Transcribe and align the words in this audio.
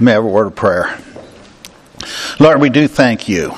May 0.00 0.12
I 0.12 0.14
have 0.14 0.24
a 0.24 0.28
word 0.28 0.46
of 0.46 0.54
prayer. 0.54 0.96
Lord, 2.38 2.60
we 2.60 2.70
do 2.70 2.86
thank 2.86 3.28
you 3.28 3.50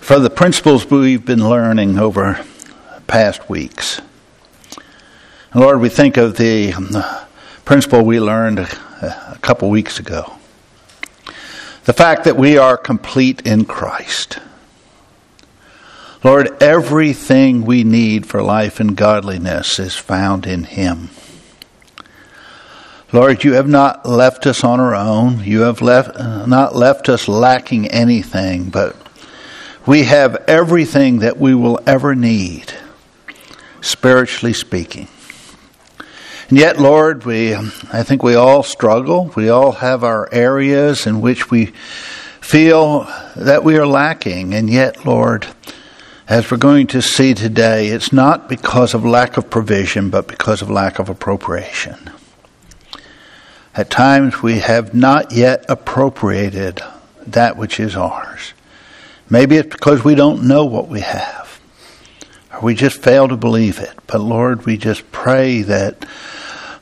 for 0.00 0.18
the 0.18 0.28
principles 0.28 0.90
we've 0.90 1.24
been 1.24 1.48
learning 1.48 1.98
over 1.98 2.44
past 3.06 3.48
weeks. 3.48 4.02
And 5.52 5.62
Lord, 5.62 5.80
we 5.80 5.88
think 5.88 6.18
of 6.18 6.36
the 6.36 6.74
um, 6.74 6.90
principle 7.64 8.04
we 8.04 8.20
learned 8.20 8.58
a 8.58 9.38
couple 9.40 9.70
weeks 9.70 9.98
ago 9.98 10.36
the 11.84 11.94
fact 11.94 12.24
that 12.24 12.36
we 12.36 12.58
are 12.58 12.76
complete 12.76 13.46
in 13.46 13.64
Christ. 13.64 14.40
Lord, 16.22 16.60
everything 16.60 17.64
we 17.64 17.84
need 17.84 18.26
for 18.26 18.42
life 18.42 18.80
and 18.80 18.96
godliness 18.96 19.78
is 19.78 19.94
found 19.94 20.46
in 20.46 20.64
Him. 20.64 21.10
Lord, 23.12 23.44
you 23.44 23.52
have 23.52 23.68
not 23.68 24.04
left 24.04 24.46
us 24.46 24.64
on 24.64 24.80
our 24.80 24.94
own. 24.94 25.44
You 25.44 25.60
have 25.60 25.80
left, 25.80 26.18
not 26.18 26.74
left 26.74 27.08
us 27.08 27.28
lacking 27.28 27.86
anything, 27.86 28.68
but 28.68 28.96
we 29.86 30.02
have 30.04 30.34
everything 30.48 31.20
that 31.20 31.38
we 31.38 31.54
will 31.54 31.78
ever 31.86 32.16
need, 32.16 32.72
spiritually 33.80 34.52
speaking. 34.52 35.06
And 36.48 36.58
yet, 36.58 36.80
Lord, 36.80 37.24
we, 37.24 37.54
I 37.54 38.02
think 38.02 38.24
we 38.24 38.34
all 38.34 38.64
struggle. 38.64 39.32
We 39.36 39.50
all 39.50 39.72
have 39.72 40.02
our 40.02 40.28
areas 40.32 41.06
in 41.06 41.20
which 41.20 41.48
we 41.48 41.66
feel 42.40 43.04
that 43.36 43.62
we 43.62 43.78
are 43.78 43.86
lacking. 43.86 44.52
And 44.52 44.68
yet, 44.68 45.06
Lord, 45.06 45.46
as 46.28 46.50
we're 46.50 46.56
going 46.56 46.88
to 46.88 47.00
see 47.00 47.34
today, 47.34 47.86
it's 47.86 48.12
not 48.12 48.48
because 48.48 48.94
of 48.94 49.04
lack 49.04 49.36
of 49.36 49.48
provision, 49.48 50.10
but 50.10 50.26
because 50.26 50.60
of 50.60 50.70
lack 50.70 50.98
of 50.98 51.08
appropriation. 51.08 52.10
At 53.76 53.90
times 53.90 54.42
we 54.42 54.60
have 54.60 54.94
not 54.94 55.32
yet 55.32 55.66
appropriated 55.68 56.80
that 57.26 57.58
which 57.58 57.78
is 57.78 57.94
ours. 57.94 58.54
Maybe 59.28 59.56
it's 59.56 59.68
because 59.68 60.02
we 60.02 60.14
don't 60.14 60.44
know 60.48 60.64
what 60.64 60.88
we 60.88 61.00
have, 61.00 61.60
or 62.54 62.60
we 62.62 62.74
just 62.74 63.02
fail 63.02 63.28
to 63.28 63.36
believe 63.36 63.78
it. 63.78 63.92
But 64.06 64.20
Lord, 64.20 64.64
we 64.64 64.78
just 64.78 65.12
pray 65.12 65.60
that 65.62 66.06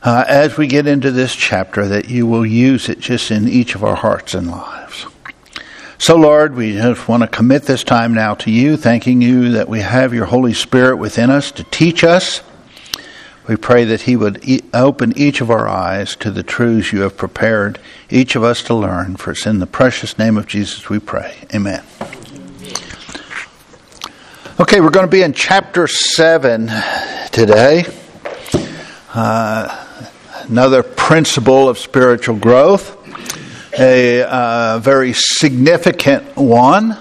uh, 0.03 0.23
as 0.25 0.55
we 0.55 0.67
get 0.67 0.87
into 0.87 1.11
this 1.11 1.35
chapter, 1.35 1.85
that 1.87 2.09
you 2.09 2.27
will 2.27 2.45
use 2.45 2.87
it 2.87 2.99
just 2.99 3.29
in 3.29 3.49
each 3.49 3.75
of 3.75 3.83
our 3.83 3.95
hearts 3.95 4.33
and 4.33 4.49
lives. 4.49 5.05
So, 5.97 6.15
Lord, 6.15 6.55
we 6.55 6.73
just 6.73 7.07
want 7.09 7.23
to 7.23 7.27
commit 7.27 7.63
this 7.63 7.83
time 7.83 8.13
now 8.13 8.35
to 8.35 8.51
you, 8.51 8.77
thanking 8.77 9.21
you 9.21 9.53
that 9.53 9.67
we 9.67 9.81
have 9.81 10.13
your 10.13 10.25
Holy 10.25 10.53
Spirit 10.53 10.97
within 10.97 11.29
us 11.29 11.51
to 11.53 11.63
teach 11.65 12.03
us 12.03 12.41
we 13.47 13.55
pray 13.55 13.85
that 13.85 14.01
He 14.01 14.15
would 14.15 14.47
e- 14.47 14.63
open 14.73 15.17
each 15.17 15.41
of 15.41 15.51
our 15.51 15.67
eyes 15.67 16.15
to 16.17 16.31
the 16.31 16.43
truths 16.43 16.91
you 16.91 17.01
have 17.01 17.15
prepared 17.15 17.79
each 18.09 18.35
of 18.35 18.43
us 18.43 18.63
to 18.63 18.73
learn. 18.73 19.15
For 19.15 19.31
it's 19.31 19.45
in 19.45 19.59
the 19.59 19.67
precious 19.67 20.17
name 20.17 20.37
of 20.37 20.47
Jesus 20.47 20.89
we 20.89 20.99
pray. 20.99 21.35
Amen. 21.53 21.83
Okay, 24.59 24.79
we're 24.79 24.89
going 24.89 25.05
to 25.05 25.11
be 25.11 25.21
in 25.21 25.33
chapter 25.33 25.87
7 25.87 26.71
today. 27.31 27.85
Uh, 29.13 29.85
another 30.47 30.81
principle 30.81 31.69
of 31.69 31.77
spiritual 31.77 32.37
growth, 32.37 32.97
a 33.77 34.23
uh, 34.23 34.79
very 34.79 35.13
significant 35.13 36.35
one. 36.35 36.97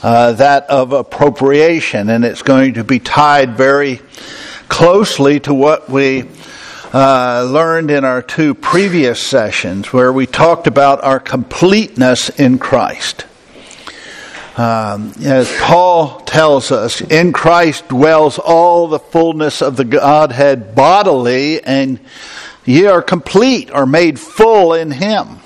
Uh, 0.00 0.32
that 0.32 0.64
of 0.70 0.92
appropriation, 0.92 2.08
and 2.08 2.24
it's 2.24 2.42
going 2.42 2.74
to 2.74 2.84
be 2.84 3.00
tied 3.00 3.56
very 3.56 4.00
closely 4.68 5.40
to 5.40 5.52
what 5.52 5.90
we 5.90 6.24
uh, 6.92 7.46
learned 7.50 7.90
in 7.90 8.04
our 8.04 8.22
two 8.22 8.54
previous 8.54 9.20
sessions, 9.20 9.92
where 9.92 10.12
we 10.12 10.26
talked 10.26 10.66
about 10.66 11.02
our 11.04 11.20
completeness 11.20 12.30
in 12.30 12.58
Christ. 12.58 13.26
Um, 14.56 15.12
as 15.22 15.54
Paul 15.60 16.20
tells 16.20 16.72
us, 16.72 17.00
in 17.00 17.32
Christ 17.32 17.88
dwells 17.88 18.38
all 18.38 18.88
the 18.88 18.98
fullness 18.98 19.62
of 19.62 19.76
the 19.76 19.84
Godhead 19.84 20.74
bodily, 20.74 21.62
and 21.62 22.00
ye 22.64 22.86
are 22.86 23.02
complete 23.02 23.70
or 23.70 23.86
made 23.86 24.18
full 24.18 24.74
in 24.74 24.90
Him. 24.90 25.38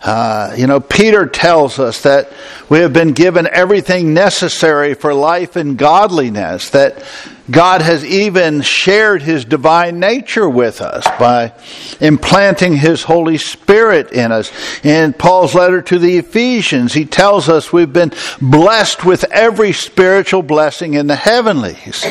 Uh, 0.00 0.54
you 0.56 0.66
know, 0.66 0.80
Peter 0.80 1.26
tells 1.26 1.78
us 1.78 2.02
that 2.02 2.32
we 2.68 2.78
have 2.78 2.92
been 2.92 3.12
given 3.12 3.48
everything 3.50 4.14
necessary 4.14 4.94
for 4.94 5.12
life 5.12 5.56
and 5.56 5.76
godliness, 5.76 6.70
that 6.70 7.04
God 7.50 7.80
has 7.80 8.04
even 8.04 8.60
shared 8.60 9.22
his 9.22 9.44
divine 9.44 9.98
nature 9.98 10.48
with 10.48 10.80
us 10.80 11.04
by 11.18 11.52
implanting 12.00 12.76
his 12.76 13.02
Holy 13.02 13.38
Spirit 13.38 14.12
in 14.12 14.32
us. 14.32 14.52
In 14.84 15.14
Paul's 15.14 15.54
letter 15.54 15.80
to 15.82 15.98
the 15.98 16.18
Ephesians, 16.18 16.92
he 16.92 17.06
tells 17.06 17.48
us 17.48 17.72
we've 17.72 17.92
been 17.92 18.12
blessed 18.40 19.04
with 19.04 19.24
every 19.30 19.72
spiritual 19.72 20.42
blessing 20.42 20.94
in 20.94 21.06
the 21.06 21.16
heavenlies. 21.16 22.04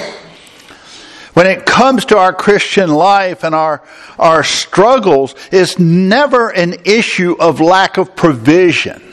When 1.33 1.45
it 1.45 1.67
comes 1.67 2.05
to 2.05 2.17
our 2.17 2.33
Christian 2.33 2.89
life 2.89 3.43
and 3.43 3.53
our, 3.53 3.83
our 4.17 4.43
struggles, 4.43 5.35
it's 5.51 5.77
never 5.77 6.49
an 6.49 6.77
issue 6.83 7.35
of 7.39 7.61
lack 7.61 7.97
of 7.97 8.15
provision. 8.15 9.06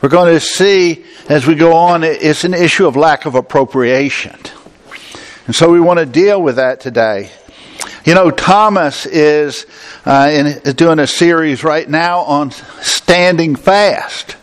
We're 0.00 0.10
going 0.10 0.32
to 0.32 0.40
see 0.40 1.04
as 1.28 1.46
we 1.46 1.56
go 1.56 1.74
on, 1.74 2.04
it's 2.04 2.44
an 2.44 2.54
issue 2.54 2.86
of 2.86 2.96
lack 2.96 3.26
of 3.26 3.34
appropriation. 3.34 4.38
And 5.46 5.54
so 5.54 5.70
we 5.70 5.80
want 5.80 5.98
to 5.98 6.06
deal 6.06 6.40
with 6.40 6.56
that 6.56 6.80
today. 6.80 7.30
You 8.04 8.14
know, 8.14 8.30
Thomas 8.30 9.06
is, 9.06 9.66
uh, 10.06 10.30
in, 10.32 10.46
is 10.46 10.74
doing 10.74 11.00
a 11.00 11.06
series 11.06 11.64
right 11.64 11.88
now 11.88 12.20
on 12.20 12.52
standing 12.80 13.56
fast. 13.56 14.36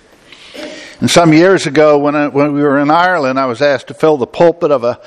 And 1.00 1.10
some 1.10 1.34
years 1.34 1.66
ago, 1.66 2.00
when, 2.00 2.16
I, 2.16 2.28
when 2.28 2.54
we 2.54 2.62
were 2.62 2.80
in 2.80 2.92
Ireland, 2.92 3.40
I 3.40 3.46
was 3.46 3.62
asked 3.62 3.88
to 3.88 3.94
fill 3.94 4.18
the 4.18 4.28
pulpit 4.28 4.72
of 4.72 4.84
a, 4.84 5.00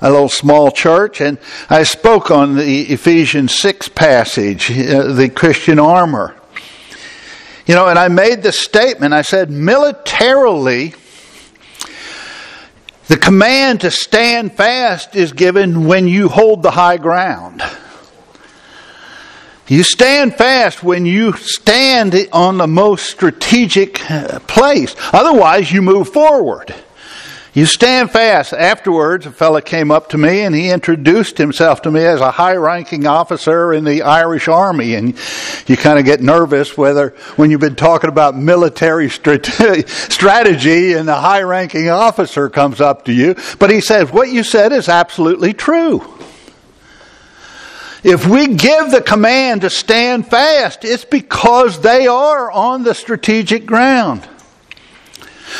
a 0.00 0.10
little 0.10 0.28
small 0.28 0.70
church, 0.70 1.20
and 1.20 1.38
I 1.68 1.82
spoke 1.82 2.30
on 2.30 2.56
the 2.56 2.82
Ephesians 2.92 3.58
6 3.58 3.88
passage, 3.88 4.70
uh, 4.70 5.12
the 5.12 5.28
Christian 5.28 5.78
armor. 5.78 6.36
You 7.66 7.74
know, 7.74 7.88
and 7.88 7.98
I 7.98 8.06
made 8.08 8.42
the 8.42 8.52
statement 8.52 9.12
I 9.12 9.22
said, 9.22 9.50
militarily, 9.50 10.94
the 13.08 13.16
command 13.16 13.80
to 13.80 13.90
stand 13.90 14.52
fast 14.52 15.16
is 15.16 15.32
given 15.32 15.86
when 15.86 16.06
you 16.06 16.28
hold 16.28 16.62
the 16.62 16.70
high 16.70 16.96
ground. 16.96 17.62
You 19.68 19.82
stand 19.82 20.36
fast 20.36 20.84
when 20.84 21.06
you 21.06 21.32
stand 21.32 22.14
on 22.32 22.56
the 22.56 22.68
most 22.68 23.10
strategic 23.10 24.08
uh, 24.08 24.38
place. 24.40 24.94
Otherwise, 25.12 25.72
you 25.72 25.82
move 25.82 26.08
forward. 26.08 26.72
You 27.56 27.64
stand 27.64 28.10
fast. 28.10 28.52
Afterwards, 28.52 29.24
a 29.24 29.32
fellow 29.32 29.62
came 29.62 29.90
up 29.90 30.10
to 30.10 30.18
me 30.18 30.42
and 30.42 30.54
he 30.54 30.68
introduced 30.68 31.38
himself 31.38 31.80
to 31.82 31.90
me 31.90 32.04
as 32.04 32.20
a 32.20 32.30
high 32.30 32.56
ranking 32.56 33.06
officer 33.06 33.72
in 33.72 33.84
the 33.84 34.02
Irish 34.02 34.46
Army. 34.46 34.94
And 34.94 35.18
you 35.66 35.78
kind 35.78 35.98
of 35.98 36.04
get 36.04 36.20
nervous 36.20 36.76
whether, 36.76 37.14
when 37.36 37.50
you've 37.50 37.62
been 37.62 37.74
talking 37.74 38.10
about 38.10 38.36
military 38.36 39.08
strategy 39.86 40.92
and 40.92 41.08
a 41.08 41.18
high 41.18 41.40
ranking 41.44 41.88
officer 41.88 42.50
comes 42.50 42.82
up 42.82 43.06
to 43.06 43.12
you. 43.14 43.34
But 43.58 43.70
he 43.70 43.80
says, 43.80 44.12
What 44.12 44.28
you 44.28 44.42
said 44.42 44.72
is 44.72 44.90
absolutely 44.90 45.54
true. 45.54 46.02
If 48.04 48.26
we 48.26 48.48
give 48.48 48.90
the 48.90 49.00
command 49.00 49.62
to 49.62 49.70
stand 49.70 50.28
fast, 50.28 50.84
it's 50.84 51.06
because 51.06 51.80
they 51.80 52.06
are 52.06 52.50
on 52.50 52.82
the 52.82 52.94
strategic 52.94 53.64
ground. 53.64 54.28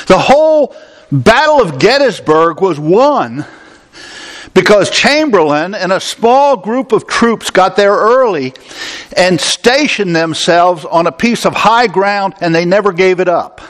The 0.09 0.19
whole 0.19 0.77
Battle 1.13 1.63
of 1.63 1.79
Gettysburg 1.79 2.61
was 2.61 2.81
won 2.81 3.45
because 4.55 4.91
Chamberlain 4.91 5.75
and 5.75 5.93
a 5.93 6.01
small 6.01 6.57
group 6.57 6.91
of 6.91 7.07
troops 7.07 7.51
got 7.51 7.77
there 7.77 7.95
early 7.95 8.55
and 9.17 9.41
stationed 9.41 10.17
themselves 10.17 10.85
on 10.85 11.07
a 11.07 11.13
piece 11.13 11.47
of 11.47 11.55
high 11.55 11.87
ground 11.87 12.35
and 12.41 12.53
they 12.53 12.65
never 12.65 12.93
gave 12.93 13.21
it 13.21 13.29
up. 13.29 13.61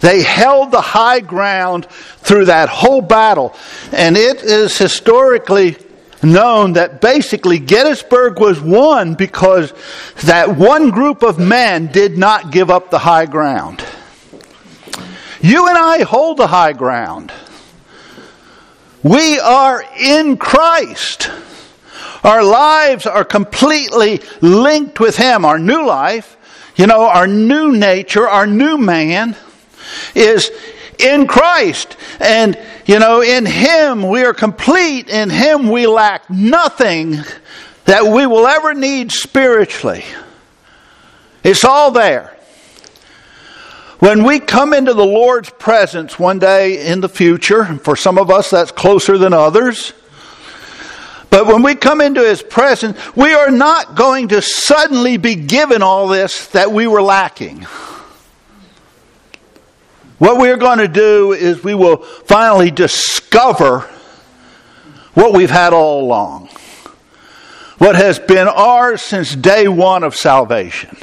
They 0.00 0.22
held 0.22 0.70
the 0.70 0.80
high 0.80 1.18
ground 1.18 1.86
through 1.90 2.44
that 2.44 2.68
whole 2.68 3.00
battle, 3.00 3.56
and 3.90 4.16
it 4.16 4.42
is 4.44 4.78
historically 4.78 5.76
known 6.22 6.74
that 6.74 7.00
basically 7.00 7.58
Gettysburg 7.58 8.38
was 8.38 8.60
won 8.60 9.14
because 9.14 9.72
that 10.22 10.56
one 10.56 10.90
group 10.90 11.24
of 11.24 11.40
men 11.40 11.88
did 11.88 12.16
not 12.16 12.52
give 12.52 12.70
up 12.70 12.90
the 12.90 13.00
high 13.00 13.26
ground. 13.26 13.84
You 15.40 15.68
and 15.68 15.78
I 15.78 16.02
hold 16.02 16.36
the 16.36 16.46
high 16.46 16.72
ground. 16.72 17.32
We 19.02 19.38
are 19.38 19.84
in 19.98 20.36
Christ. 20.36 21.30
Our 22.24 22.42
lives 22.42 23.06
are 23.06 23.24
completely 23.24 24.20
linked 24.40 24.98
with 24.98 25.16
Him. 25.16 25.44
Our 25.44 25.58
new 25.58 25.86
life, 25.86 26.36
you 26.76 26.86
know, 26.86 27.02
our 27.02 27.26
new 27.26 27.72
nature, 27.76 28.28
our 28.28 28.46
new 28.46 28.76
man 28.76 29.36
is 30.14 30.50
in 30.98 31.26
Christ. 31.26 31.96
And, 32.18 32.58
you 32.86 32.98
know, 32.98 33.22
in 33.22 33.46
Him 33.46 34.08
we 34.08 34.24
are 34.24 34.34
complete. 34.34 35.08
In 35.08 35.30
Him 35.30 35.68
we 35.68 35.86
lack 35.86 36.28
nothing. 36.28 37.18
that 37.88 38.04
we 38.04 38.26
will 38.26 38.46
ever 38.46 38.74
need 38.74 39.10
spiritually. 39.10 40.04
It's 41.42 41.64
all 41.64 41.90
there. 41.90 42.37
When 43.98 44.24
we 44.24 44.38
come 44.38 44.72
into 44.72 44.94
the 44.94 45.04
Lord's 45.04 45.50
presence 45.50 46.18
one 46.18 46.38
day 46.38 46.86
in 46.86 47.00
the 47.00 47.08
future, 47.08 47.64
for 47.78 47.96
some 47.96 48.18
of 48.18 48.30
us 48.30 48.50
that's 48.50 48.70
closer 48.70 49.18
than 49.18 49.32
others, 49.32 49.92
but 51.30 51.46
when 51.46 51.62
we 51.62 51.74
come 51.74 52.00
into 52.00 52.22
His 52.22 52.42
presence, 52.42 52.96
we 53.16 53.32
are 53.32 53.50
not 53.50 53.96
going 53.96 54.28
to 54.28 54.40
suddenly 54.40 55.16
be 55.16 55.34
given 55.34 55.82
all 55.82 56.08
this 56.08 56.46
that 56.48 56.72
we 56.72 56.86
were 56.86 57.02
lacking. 57.02 57.62
What 60.18 60.38
we're 60.38 60.56
going 60.56 60.78
to 60.78 60.88
do 60.88 61.32
is 61.32 61.62
we 61.62 61.74
will 61.74 61.98
finally 61.98 62.70
discover 62.70 63.80
what 65.14 65.32
we've 65.32 65.50
had 65.50 65.72
all 65.72 66.04
along 66.04 66.48
what 67.78 67.94
has 67.94 68.18
been 68.18 68.48
ours 68.48 69.00
since 69.00 69.34
day 69.34 69.68
one 69.68 70.02
of 70.02 70.14
salvation. 70.14 70.96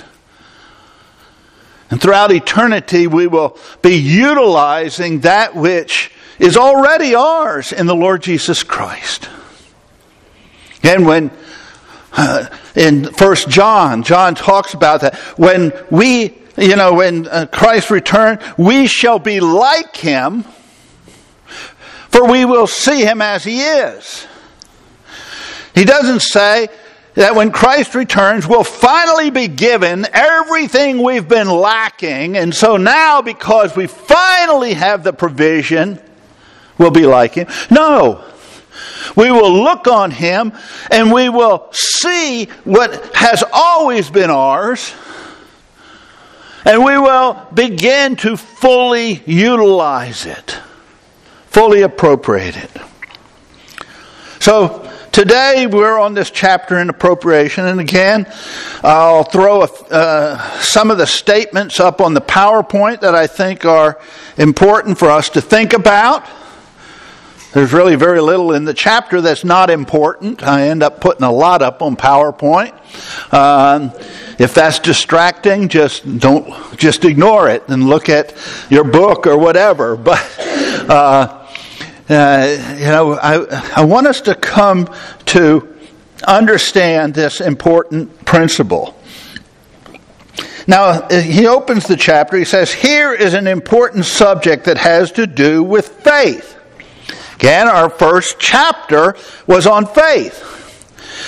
And 1.95 2.01
throughout 2.01 2.33
eternity, 2.33 3.07
we 3.07 3.25
will 3.25 3.57
be 3.81 3.95
utilizing 3.95 5.21
that 5.21 5.55
which 5.55 6.11
is 6.39 6.57
already 6.57 7.15
ours 7.15 7.71
in 7.71 7.85
the 7.85 7.95
Lord 7.95 8.21
Jesus 8.21 8.63
Christ. 8.63 9.29
And 10.83 11.05
when 11.05 11.31
uh, 12.11 12.47
in 12.75 13.05
First 13.13 13.47
John, 13.47 14.03
John 14.03 14.35
talks 14.35 14.73
about 14.73 14.99
that. 15.01 15.15
When 15.37 15.71
we, 15.89 16.37
you 16.57 16.75
know, 16.75 16.95
when 16.95 17.29
uh, 17.29 17.45
Christ 17.49 17.89
return, 17.89 18.39
we 18.57 18.87
shall 18.87 19.17
be 19.17 19.39
like 19.39 19.95
him, 19.95 20.43
for 22.09 22.29
we 22.29 22.43
will 22.43 22.67
see 22.67 23.05
him 23.05 23.21
as 23.21 23.45
he 23.45 23.61
is. 23.61 24.27
He 25.73 25.85
doesn't 25.85 26.23
say 26.23 26.67
that 27.15 27.33
when 27.35 27.51
Christ 27.51 27.95
returns, 27.95 28.45
we'll 28.45 28.63
finally 28.63 29.29
be 29.29 29.47
given 29.47 30.05
everything 30.11 31.01
we've 31.01 31.27
been 31.27 31.49
lacking. 31.49 32.37
And 32.37 32.53
so 32.53 32.77
now, 32.77 33.21
because 33.21 33.75
we 33.75 33.87
finally 33.87 34.73
have 34.73 35.03
the 35.03 35.13
provision, 35.13 35.99
we'll 36.77 36.91
be 36.91 37.05
like 37.05 37.35
Him. 37.35 37.47
No. 37.71 38.23
We 39.15 39.31
will 39.31 39.63
look 39.63 39.87
on 39.87 40.11
Him 40.11 40.51
and 40.91 41.11
we 41.11 41.29
will 41.29 41.69
see 41.71 42.45
what 42.65 43.15
has 43.15 43.43
always 43.51 44.09
been 44.09 44.29
ours. 44.29 44.93
And 46.65 46.83
we 46.83 46.97
will 46.97 47.47
begin 47.53 48.17
to 48.17 48.35
fully 48.35 49.23
utilize 49.25 50.25
it, 50.25 50.57
fully 51.47 51.83
appropriate 51.83 52.57
it. 52.57 52.71
So, 54.39 54.84
Today 55.15 55.65
we're 55.65 55.97
on 55.97 56.13
this 56.13 56.29
chapter 56.29 56.77
in 56.77 56.89
appropriation, 56.89 57.63
and 57.63 57.79
again, 57.79 58.29
I'll 58.83 59.23
throw 59.23 59.61
a, 59.61 59.69
uh, 59.89 60.59
some 60.59 60.91
of 60.91 60.97
the 60.97 61.07
statements 61.07 61.79
up 61.79 62.01
on 62.01 62.13
the 62.13 62.19
PowerPoint 62.19 62.99
that 62.99 63.15
I 63.15 63.25
think 63.25 63.63
are 63.63 63.97
important 64.35 64.97
for 64.97 65.09
us 65.09 65.29
to 65.29 65.39
think 65.39 65.71
about. 65.71 66.27
There's 67.53 67.71
really 67.71 67.95
very 67.95 68.19
little 68.19 68.51
in 68.51 68.65
the 68.65 68.73
chapter 68.73 69.21
that's 69.21 69.45
not 69.45 69.69
important. 69.69 70.43
I 70.43 70.67
end 70.67 70.83
up 70.83 70.99
putting 70.99 71.23
a 71.23 71.31
lot 71.31 71.61
up 71.61 71.81
on 71.81 71.95
PowerPoint. 71.95 72.73
Um, 73.33 73.93
if 74.37 74.53
that's 74.53 74.79
distracting, 74.79 75.69
just 75.69 76.19
don't 76.19 76.77
just 76.77 77.05
ignore 77.05 77.47
it 77.49 77.69
and 77.69 77.87
look 77.87 78.09
at 78.09 78.35
your 78.69 78.83
book 78.83 79.27
or 79.27 79.37
whatever. 79.37 79.95
But 79.95 80.19
uh, 80.89 81.44
uh, 82.09 82.75
you 82.77 82.85
know, 82.85 83.13
I, 83.13 83.81
I 83.81 83.85
want 83.85 84.07
us 84.07 84.21
to 84.21 84.35
come 84.35 84.87
to 85.27 85.75
understand 86.27 87.13
this 87.13 87.41
important 87.41 88.25
principle. 88.25 88.95
Now, 90.67 91.07
he 91.09 91.47
opens 91.47 91.87
the 91.87 91.95
chapter. 91.95 92.37
He 92.37 92.45
says, 92.45 92.73
Here 92.73 93.13
is 93.13 93.33
an 93.33 93.47
important 93.47 94.05
subject 94.05 94.65
that 94.65 94.77
has 94.77 95.11
to 95.13 95.27
do 95.27 95.63
with 95.63 95.87
faith. 95.87 96.57
Again, 97.35 97.67
our 97.67 97.89
first 97.89 98.37
chapter 98.39 99.15
was 99.45 99.67
on 99.67 99.85
faith 99.85 100.51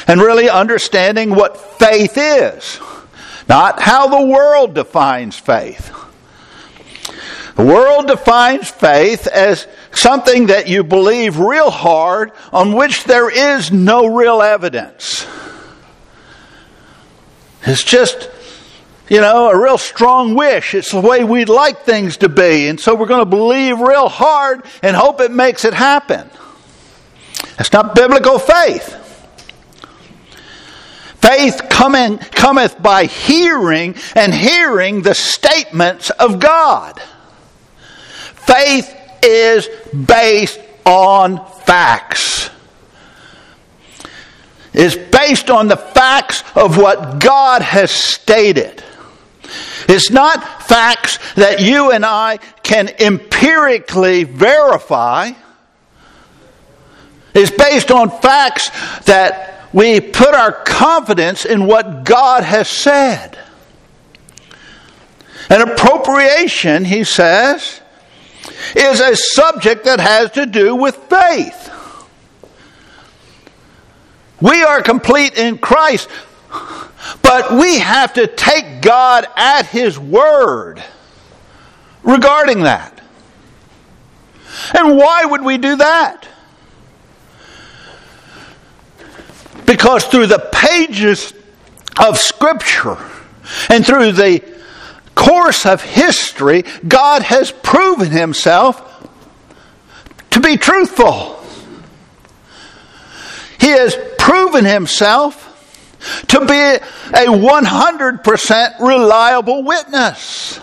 and 0.07 0.21
really 0.21 0.50
understanding 0.50 1.31
what 1.31 1.57
faith 1.57 2.13
is, 2.18 2.80
not 3.47 3.81
how 3.81 4.07
the 4.07 4.25
world 4.25 4.73
defines 4.73 5.38
faith. 5.38 5.94
The 7.56 7.65
world 7.65 8.07
defines 8.07 8.69
faith 8.69 9.27
as 9.27 9.68
something 9.97 10.47
that 10.47 10.67
you 10.67 10.83
believe 10.83 11.39
real 11.39 11.69
hard 11.69 12.31
on 12.53 12.73
which 12.73 13.03
there 13.03 13.29
is 13.29 13.71
no 13.71 14.07
real 14.07 14.41
evidence. 14.41 15.25
It's 17.63 17.83
just, 17.83 18.29
you 19.09 19.19
know, 19.19 19.49
a 19.49 19.61
real 19.61 19.77
strong 19.77 20.35
wish. 20.35 20.73
It's 20.73 20.91
the 20.91 21.01
way 21.01 21.23
we'd 21.23 21.49
like 21.49 21.81
things 21.81 22.17
to 22.17 22.29
be. 22.29 22.67
And 22.67 22.79
so 22.79 22.95
we're 22.95 23.07
going 23.07 23.21
to 23.21 23.25
believe 23.25 23.79
real 23.79 24.07
hard 24.07 24.65
and 24.81 24.95
hope 24.95 25.19
it 25.19 25.31
makes 25.31 25.65
it 25.65 25.73
happen. 25.73 26.29
That's 27.57 27.73
not 27.73 27.94
biblical 27.94 28.39
faith. 28.39 29.03
Faith 31.19 31.63
coming, 31.69 32.19
cometh 32.19 32.81
by 32.81 33.05
hearing 33.05 33.95
and 34.15 34.33
hearing 34.33 35.01
the 35.01 35.13
statements 35.13 36.09
of 36.09 36.39
God. 36.39 37.01
Faith 38.47 38.96
is 39.23 39.67
based 39.93 40.59
on 40.85 41.45
facts. 41.61 42.49
It's 44.73 44.95
based 44.95 45.49
on 45.49 45.67
the 45.67 45.77
facts 45.77 46.43
of 46.55 46.77
what 46.77 47.19
God 47.19 47.61
has 47.61 47.89
stated. 47.89 48.83
It's 49.89 50.11
not 50.11 50.63
facts 50.63 51.17
that 51.35 51.61
you 51.61 51.91
and 51.91 52.05
I 52.05 52.37
can 52.63 52.89
empirically 52.99 54.23
verify. 54.23 55.31
It's 57.33 57.51
based 57.51 57.91
on 57.91 58.09
facts 58.09 58.69
that 59.05 59.67
we 59.73 59.99
put 59.99 60.33
our 60.33 60.51
confidence 60.51 61.45
in 61.45 61.65
what 61.65 62.03
God 62.03 62.43
has 62.43 62.69
said. 62.69 63.37
An 65.49 65.61
appropriation, 65.61 66.83
he 66.85 67.03
says, 67.03 67.81
is 68.75 68.99
a 68.99 69.15
subject 69.15 69.85
that 69.85 69.99
has 69.99 70.31
to 70.31 70.45
do 70.45 70.75
with 70.75 70.95
faith. 71.09 71.71
We 74.41 74.63
are 74.63 74.81
complete 74.81 75.38
in 75.38 75.57
Christ, 75.57 76.09
but 77.21 77.51
we 77.51 77.79
have 77.79 78.13
to 78.13 78.27
take 78.27 78.81
God 78.81 79.25
at 79.35 79.66
His 79.66 79.97
word 79.97 80.83
regarding 82.04 82.61
that. 82.63 83.01
And 84.73 84.97
why 84.97 85.25
would 85.25 85.44
we 85.44 85.57
do 85.57 85.75
that? 85.77 86.27
Because 89.66 90.06
through 90.06 90.27
the 90.27 90.49
pages 90.51 91.33
of 91.99 92.18
Scripture 92.18 92.97
and 93.69 93.85
through 93.85 94.13
the 94.13 94.56
course 95.18 95.66
of 95.66 95.81
history, 95.81 96.64
God 96.88 97.24
has 97.24 97.52
proven 97.52 98.12
himself 98.12 98.83
to 100.31 100.40
be 100.40 100.57
truthful. 100.57 101.44
He 103.59 103.69
has 103.69 103.97
proven 104.19 104.64
himself 104.64 105.44
to 106.28 106.40
be 106.42 106.54
a 106.54 107.26
100% 107.26 108.80
reliable 108.80 109.64
witness. 109.64 110.59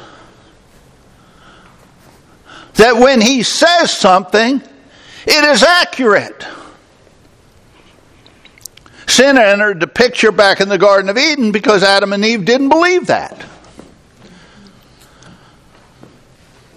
That 2.74 2.96
when 2.96 3.20
he 3.20 3.42
says 3.42 3.90
something, 3.92 4.62
it 5.26 5.44
is 5.44 5.62
accurate. 5.64 6.46
Sin 9.06 9.36
entered 9.36 9.80
the 9.80 9.86
picture 9.86 10.32
back 10.32 10.60
in 10.60 10.68
the 10.68 10.78
Garden 10.78 11.10
of 11.10 11.18
Eden 11.18 11.50
because 11.50 11.82
Adam 11.82 12.12
and 12.12 12.24
Eve 12.24 12.44
didn't 12.44 12.68
believe 12.68 13.08
that. 13.08 13.44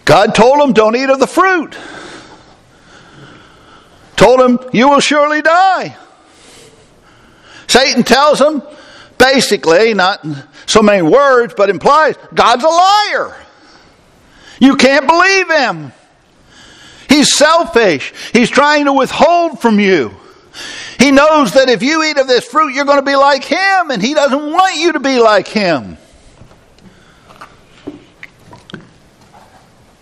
God 0.07 0.33
told 0.33 0.61
them, 0.61 0.71
don't 0.71 0.95
eat 0.95 1.09
of 1.09 1.19
the 1.19 1.27
fruit. 1.27 1.77
Told 4.15 4.39
them, 4.39 4.57
you 4.71 4.87
will 4.87 5.01
surely 5.01 5.41
die. 5.41 5.97
Satan 7.67 8.03
tells 8.03 8.39
them, 8.39 8.63
basically, 9.17 9.93
not 9.93 10.25
so 10.65 10.81
many 10.81 11.01
words, 11.01 11.53
but 11.57 11.69
implies, 11.69 12.15
God's 12.33 12.63
a 12.63 12.69
liar. 12.69 13.35
You 14.61 14.77
can't 14.77 15.05
believe 15.05 15.51
him. 15.51 15.91
He's 17.09 17.35
selfish. 17.35 18.13
He's 18.31 18.49
trying 18.49 18.85
to 18.85 18.93
withhold 18.93 19.59
from 19.59 19.77
you. 19.77 20.15
He 20.99 21.11
knows 21.11 21.51
that 21.55 21.67
if 21.67 21.83
you 21.83 22.01
eat 22.05 22.17
of 22.17 22.27
this 22.27 22.45
fruit, 22.45 22.73
you're 22.73 22.85
going 22.85 22.99
to 22.99 23.05
be 23.05 23.17
like 23.17 23.43
him, 23.43 23.91
and 23.91 24.01
he 24.01 24.13
doesn't 24.13 24.51
want 24.51 24.77
you 24.77 24.93
to 24.93 25.01
be 25.01 25.19
like 25.19 25.49
him. 25.49 25.97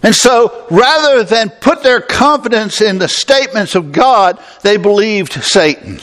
And 0.06 0.14
so, 0.14 0.68
rather 0.70 1.24
than 1.24 1.50
put 1.50 1.82
their 1.82 2.00
confidence 2.00 2.80
in 2.80 3.00
the 3.00 3.08
statements 3.08 3.74
of 3.74 3.92
God, 3.92 4.40
they 4.62 4.78
believed 4.78 5.34
Satan. 5.34 6.00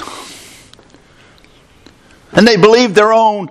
And 2.33 2.45
they 2.45 2.57
believed 2.57 2.97
their 2.97 3.13
own 3.13 3.49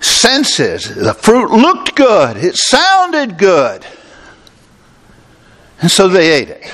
senses. 0.00 0.94
The 0.94 1.14
fruit 1.14 1.50
looked 1.50 1.94
good, 1.94 2.36
it 2.36 2.56
sounded 2.56 3.38
good. 3.38 3.86
And 5.80 5.90
so 5.90 6.08
they 6.08 6.30
ate 6.30 6.50
it. 6.50 6.70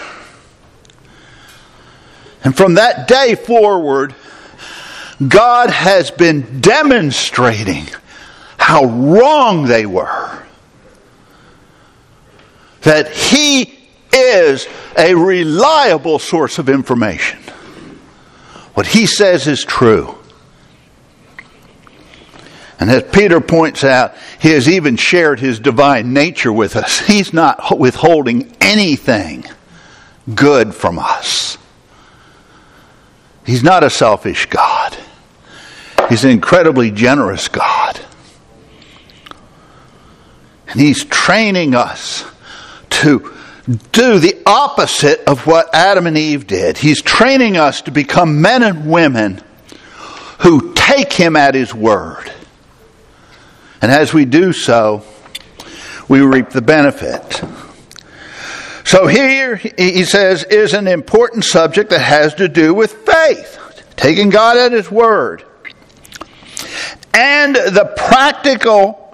And 2.43 2.57
from 2.57 2.75
that 2.75 3.07
day 3.07 3.37
forward, 3.37 4.17
God 5.29 5.71
has 5.71 6.11
been 6.11 6.61
demonstrating 6.61 7.87
how 8.57 8.85
wrong 8.85 9.67
they 9.67 9.87
were. 9.87 10.48
That 12.89 13.11
He 13.11 13.79
is 14.15 14.67
a 14.97 15.15
reliable 15.15 16.19
source 16.19 16.59
of 16.59 16.71
information. 16.71 17.39
What 18.73 18.87
He 18.87 19.07
says 19.07 19.47
is 19.47 19.63
true. 19.63 20.17
And 22.81 22.91
as 22.91 23.03
Peter 23.13 23.43
points 23.43 23.85
out, 23.85 24.15
he 24.41 24.53
has 24.53 24.71
even 24.71 24.97
shared 24.97 25.39
his 25.39 25.61
divine 25.61 26.15
nature 26.15 26.53
with 26.53 26.77
us. 26.77 26.99
He's 27.07 27.35
not 27.35 27.79
withholding 27.79 28.57
anything 28.63 29.45
good 30.35 30.75
from 30.75 30.99
us. 30.99 31.59
He's 33.45 33.63
not 33.63 33.85
a 33.85 33.91
selfish 33.91 34.47
God. 34.47 34.97
He's 36.09 36.25
an 36.25 36.31
incredibly 36.31 36.91
generous 36.91 37.49
God. 37.49 38.01
And 40.69 40.81
He's 40.81 41.05
training 41.05 41.75
us 41.75 42.25
to 42.99 43.33
do 43.93 44.19
the 44.19 44.41
opposite 44.47 45.21
of 45.27 45.47
what 45.47 45.75
Adam 45.75 46.07
and 46.07 46.17
Eve 46.17 46.47
did. 46.47 46.79
He's 46.79 47.03
training 47.03 47.57
us 47.57 47.83
to 47.83 47.91
become 47.91 48.41
men 48.41 48.63
and 48.63 48.91
women 48.91 49.43
who 50.41 50.73
take 50.75 51.13
Him 51.13 51.37
at 51.37 51.55
His 51.55 51.75
word. 51.75 52.33
And 53.83 53.93
as 53.93 54.15
we 54.15 54.25
do 54.25 54.53
so, 54.53 55.05
we 56.09 56.21
reap 56.21 56.51
the 56.51 56.63
benefit. 56.63 57.43
So 58.85 59.07
here, 59.07 59.57
he 59.57 60.05
says, 60.05 60.45
is 60.45 60.73
an 60.73 60.89
important 60.89 61.45
subject 61.45 61.91
that 61.91 62.01
has 62.01 62.35
to 62.37 62.49
do 62.49 62.73
with 62.73 62.93
faith, 63.07 63.85
taking 63.97 64.31
God 64.31 64.57
at 64.57 64.73
His 64.73 64.91
word, 64.91 65.45
and 67.13 67.55
the 67.55 67.93
practical 67.97 69.08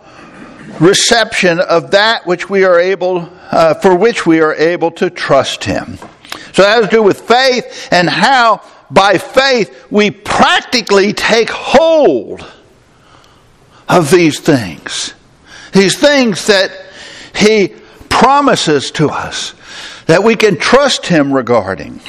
reception 0.81 1.61
of 1.61 1.93
that 1.93 2.27
which 2.27 2.51
we 2.51 2.65
are 2.65 2.79
able, 2.79 3.29
uh, 3.51 3.75
for 3.75 3.95
which 3.95 4.27
we 4.27 4.41
are 4.41 4.55
able 4.55 4.91
to 4.93 5.11
trust 5.11 5.65
Him. 5.65 5.99
So 6.53 6.63
that 6.63 6.77
has 6.77 6.85
to 6.87 6.91
do 6.91 7.03
with 7.03 7.21
faith 7.21 7.89
and 7.91 8.09
how, 8.09 8.63
by 8.91 9.19
faith, 9.19 9.87
we 9.91 10.11
practically 10.11 11.13
take 11.13 11.51
hold 11.51 12.47
of 13.89 14.11
these 14.11 14.41
things. 14.41 15.15
These 15.73 15.99
things 15.99 16.47
that 16.47 16.71
He 17.35 17.75
promises 18.09 18.91
to 18.93 19.09
us 19.09 19.55
that 20.07 20.23
we 20.23 20.37
can 20.37 20.57
trust 20.57 21.07
Him 21.07 21.33
regarding. 21.33 22.01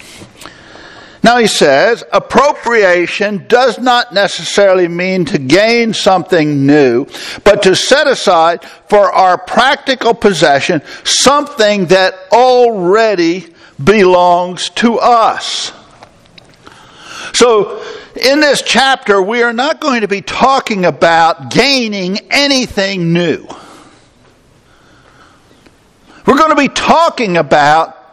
Now 1.25 1.39
he 1.39 1.47
says, 1.47 2.03
appropriation 2.13 3.47
does 3.47 3.79
not 3.79 4.13
necessarily 4.13 4.87
mean 4.87 5.25
to 5.25 5.39
gain 5.39 5.91
something 5.91 6.67
new, 6.67 7.07
but 7.43 7.63
to 7.63 7.75
set 7.75 8.05
aside 8.05 8.63
for 8.63 9.11
our 9.11 9.35
practical 9.35 10.13
possession 10.13 10.83
something 11.03 11.87
that 11.87 12.13
already 12.31 13.51
belongs 13.83 14.69
to 14.69 14.99
us. 14.99 15.73
So 17.33 17.83
in 18.15 18.39
this 18.39 18.61
chapter, 18.61 19.19
we 19.19 19.41
are 19.41 19.51
not 19.51 19.81
going 19.81 20.01
to 20.01 20.07
be 20.07 20.21
talking 20.21 20.85
about 20.85 21.49
gaining 21.49 22.19
anything 22.29 23.13
new. 23.13 23.47
We're 26.27 26.37
going 26.37 26.51
to 26.51 26.55
be 26.55 26.69
talking 26.69 27.37
about 27.37 28.04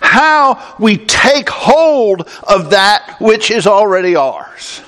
how 0.00 0.76
we 0.78 0.96
take 0.96 1.48
hold 1.48 2.28
of 2.44 2.70
that 2.70 3.16
which 3.20 3.50
is 3.50 3.66
already 3.66 4.16
ours. 4.16 4.82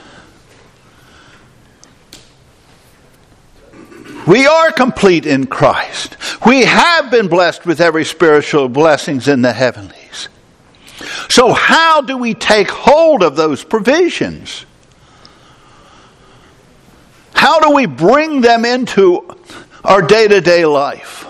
We 4.27 4.47
are 4.47 4.71
complete 4.71 5.27
in 5.27 5.47
Christ. 5.47 6.17
We 6.47 6.65
have 6.65 7.11
been 7.11 7.27
blessed 7.29 7.67
with 7.67 7.81
every 7.81 8.05
spiritual 8.05 8.69
blessings 8.69 9.27
in 9.27 9.43
the 9.43 9.53
heavenlies. 9.53 10.29
So, 11.29 11.53
how 11.53 12.03
do 12.03 12.17
we 12.17 12.35
take 12.35 12.71
hold 12.71 13.23
of 13.23 13.35
those 13.35 13.65
provisions? 13.65 14.65
How 17.35 17.59
do 17.59 17.75
we 17.75 17.87
bring 17.87 18.41
them 18.41 18.65
into 18.65 19.37
our 19.83 20.03
day 20.03 20.29
to 20.29 20.41
day 20.41 20.65
life 20.65 21.27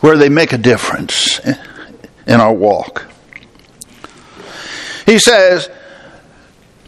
where 0.00 0.16
they 0.16 0.28
make 0.28 0.52
a 0.52 0.58
difference 0.58 1.40
in 2.26 2.40
our 2.40 2.52
walk? 2.52 3.06
He 5.06 5.18
says, 5.18 5.70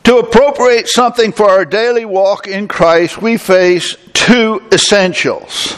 to 0.04 0.18
appropriate 0.18 0.88
something 0.88 1.32
for 1.32 1.48
our 1.48 1.64
daily 1.64 2.04
walk 2.04 2.46
in 2.46 2.68
Christ, 2.68 3.20
we 3.20 3.36
face 3.36 3.96
two 4.12 4.62
essentials. 4.72 5.72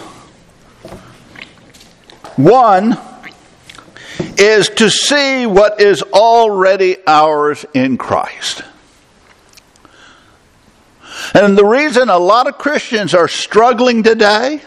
One, 2.37 2.99
is 4.39 4.69
to 4.71 4.91
see 4.91 5.47
what 5.47 5.81
is 5.81 6.03
already 6.03 6.97
ours 7.07 7.65
in 7.75 7.97
Christ. 7.97 8.63
And 11.35 11.57
the 11.57 11.65
reason 11.65 12.09
a 12.09 12.19
lot 12.19 12.47
of 12.47 12.59
Christians 12.59 13.15
are 13.15 13.29
struggling 13.29 14.03
today, 14.03 14.61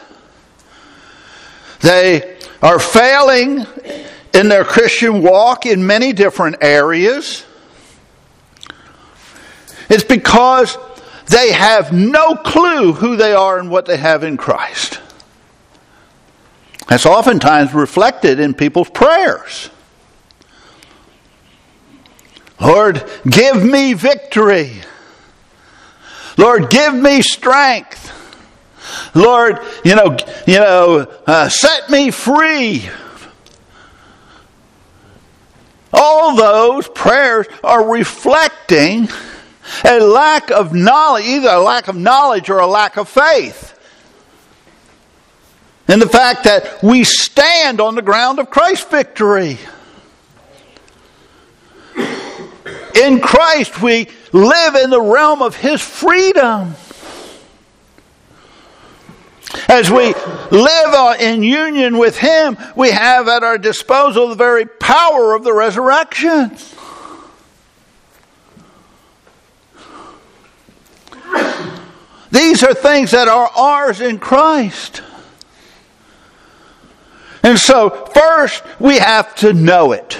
they 1.81 2.34
are 2.65 2.79
failing 2.79 3.63
in 4.33 4.49
their 4.49 4.63
Christian 4.63 5.21
walk 5.21 5.67
in 5.67 5.85
many 5.85 6.13
different 6.13 6.55
areas. 6.61 7.45
It's 9.87 10.03
because 10.03 10.75
they 11.27 11.51
have 11.51 11.93
no 11.93 12.35
clue 12.35 12.93
who 12.93 13.17
they 13.17 13.33
are 13.33 13.59
and 13.59 13.69
what 13.69 13.85
they 13.85 13.97
have 13.97 14.23
in 14.23 14.35
Christ. 14.35 14.99
That's 16.87 17.05
oftentimes 17.05 17.71
reflected 17.75 18.39
in 18.39 18.55
people's 18.55 18.89
prayers. 18.89 19.69
Lord, 22.59 23.07
give 23.29 23.63
me 23.63 23.93
victory. 23.93 24.81
Lord, 26.35 26.71
give 26.71 26.95
me 26.95 27.21
strength. 27.21 28.11
Lord, 29.13 29.59
you 29.83 29.95
know, 29.95 30.17
you 30.45 30.59
know, 30.59 31.07
uh, 31.25 31.49
set 31.49 31.89
me 31.89 32.11
free. 32.11 32.87
All 35.93 36.35
those 36.35 36.87
prayers 36.89 37.47
are 37.63 37.89
reflecting 37.89 39.07
a 39.83 39.99
lack 39.99 40.51
of 40.51 40.73
knowledge, 40.73 41.25
either 41.25 41.49
a 41.49 41.59
lack 41.59 41.87
of 41.87 41.95
knowledge 41.95 42.49
or 42.49 42.59
a 42.59 42.67
lack 42.67 42.97
of 42.97 43.07
faith. 43.07 43.71
And 45.87 46.01
the 46.01 46.09
fact 46.09 46.45
that 46.45 46.81
we 46.83 47.03
stand 47.03 47.79
on 47.79 47.95
the 47.95 48.01
ground 48.01 48.39
of 48.39 48.49
Christ's 48.49 48.89
victory. 48.89 49.57
In 52.95 53.19
Christ, 53.19 53.81
we 53.81 54.07
live 54.31 54.75
in 54.75 54.89
the 54.89 55.01
realm 55.01 55.41
of 55.41 55.55
His 55.55 55.81
freedom. 55.81 56.75
As 59.69 59.89
we 59.89 60.13
live 60.51 60.93
uh, 60.93 61.15
in 61.19 61.43
union 61.43 61.97
with 61.97 62.17
Him, 62.17 62.57
we 62.75 62.91
have 62.91 63.27
at 63.27 63.43
our 63.43 63.57
disposal 63.57 64.29
the 64.29 64.35
very 64.35 64.65
power 64.65 65.33
of 65.33 65.43
the 65.43 65.53
resurrection. 65.53 66.57
These 72.31 72.63
are 72.63 72.73
things 72.73 73.11
that 73.11 73.27
are 73.29 73.49
ours 73.55 74.01
in 74.01 74.19
Christ. 74.19 75.01
And 77.43 77.57
so, 77.57 78.09
first, 78.13 78.63
we 78.79 78.97
have 78.97 79.35
to 79.35 79.53
know 79.53 79.91
it. 79.93 80.19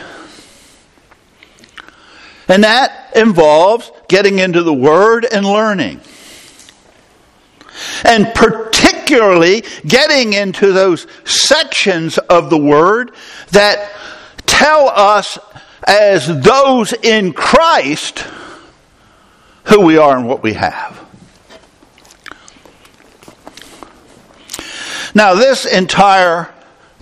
And 2.48 2.64
that 2.64 3.12
involves 3.16 3.92
getting 4.08 4.40
into 4.40 4.64
the 4.64 4.74
Word 4.74 5.26
and 5.26 5.46
learning. 5.46 6.00
And 8.06 8.28
particularly 8.34 8.85
getting 9.06 10.34
into 10.34 10.72
those 10.74 11.08
sections 11.24 12.18
of 12.18 12.50
the 12.50 12.58
Word 12.58 13.12
that 13.52 13.92
tell 14.46 14.90
us, 14.90 15.38
as 15.88 16.42
those 16.42 16.94
in 16.94 17.34
Christ, 17.34 18.26
who 19.66 19.82
we 19.82 19.98
are 19.98 20.18
and 20.18 20.28
what 20.28 20.44
we 20.44 20.54
have. 20.54 21.02
Now, 25.14 25.36
this 25.36 25.66
entire 25.66 26.54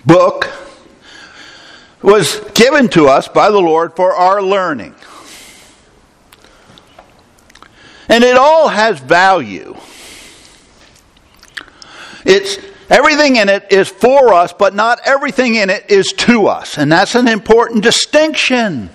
book 0.06 0.50
was 2.02 2.40
given 2.54 2.90
to 2.90 3.08
us 3.08 3.28
by 3.28 3.50
the 3.50 3.60
Lord 3.60 3.96
for 3.96 4.14
our 4.14 4.42
learning. 4.42 4.94
And 8.10 8.24
it 8.24 8.38
all 8.38 8.68
has 8.68 9.00
value. 9.00 9.76
It's 12.26 12.58
everything 12.90 13.36
in 13.38 13.50
it 13.50 13.72
is 13.72 13.90
for 13.90 14.34
us, 14.34 14.54
but 14.54 14.74
not 14.74 15.00
everything 15.06 15.56
in 15.56 15.70
it 15.70 15.90
is 15.90 16.14
to 16.14 16.48
us. 16.48 16.78
And 16.78 16.92
that's 16.92 17.16
an 17.16 17.28
important 17.28 17.84
distinction. 17.84 18.90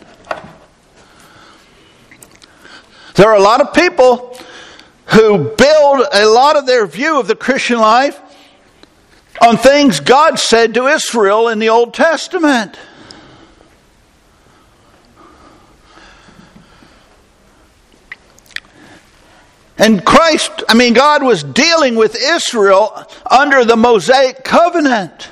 There 3.15 3.29
are 3.29 3.37
a 3.37 3.43
lot 3.43 3.61
of 3.61 3.75
people 3.75 4.39
who 5.07 5.55
build 5.57 6.07
a 6.13 6.27
lot 6.27 6.57
of 6.57 6.67
their 6.67 6.87
view 6.87 7.19
of 7.19 7.27
the 7.27 7.35
Christian 7.35 7.79
life 7.79 8.21
on 9.41 9.57
things 9.57 10.01
God 10.01 10.39
said 10.39 10.75
to 10.75 10.87
Israel 10.87 11.49
in 11.49 11.59
the 11.59 11.69
Old 11.69 11.95
Testament. 11.95 12.79
And 19.79 20.05
Christ, 20.05 20.65
I 20.69 20.75
mean, 20.75 20.93
God 20.93 21.23
was 21.23 21.45
dealing 21.45 21.95
with 21.95 22.17
Israel 22.17 23.07
under 23.31 23.65
the 23.65 23.77
Mosaic 23.77 24.43
covenant. 24.43 25.31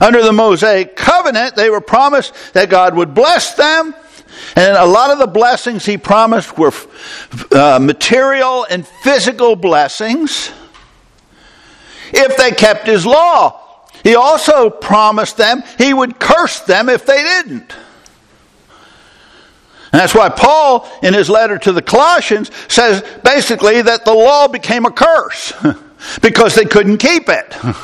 Under 0.00 0.22
the 0.22 0.32
Mosaic 0.32 0.96
covenant, 0.96 1.54
they 1.54 1.70
were 1.70 1.82
promised 1.82 2.34
that 2.54 2.70
God 2.70 2.96
would 2.96 3.14
bless 3.14 3.54
them. 3.54 3.94
And 4.56 4.76
a 4.76 4.86
lot 4.86 5.10
of 5.10 5.18
the 5.18 5.26
blessings 5.26 5.84
he 5.84 5.98
promised 5.98 6.56
were 6.58 6.72
uh, 7.52 7.78
material 7.80 8.66
and 8.68 8.86
physical 8.86 9.56
blessings 9.56 10.50
if 12.12 12.36
they 12.36 12.50
kept 12.50 12.86
his 12.86 13.04
law. 13.06 13.86
He 14.02 14.16
also 14.16 14.70
promised 14.70 15.36
them 15.36 15.62
he 15.78 15.94
would 15.94 16.18
curse 16.18 16.60
them 16.60 16.88
if 16.88 17.06
they 17.06 17.22
didn't. 17.22 17.74
And 19.92 20.00
that's 20.00 20.14
why 20.14 20.30
Paul, 20.30 20.88
in 21.02 21.12
his 21.12 21.28
letter 21.28 21.58
to 21.58 21.72
the 21.72 21.82
Colossians, 21.82 22.50
says 22.68 23.04
basically 23.22 23.82
that 23.82 24.04
the 24.04 24.14
law 24.14 24.48
became 24.48 24.86
a 24.86 24.90
curse 24.90 25.52
because 26.22 26.54
they 26.54 26.64
couldn't 26.64 26.98
keep 26.98 27.28
it. 27.28 27.54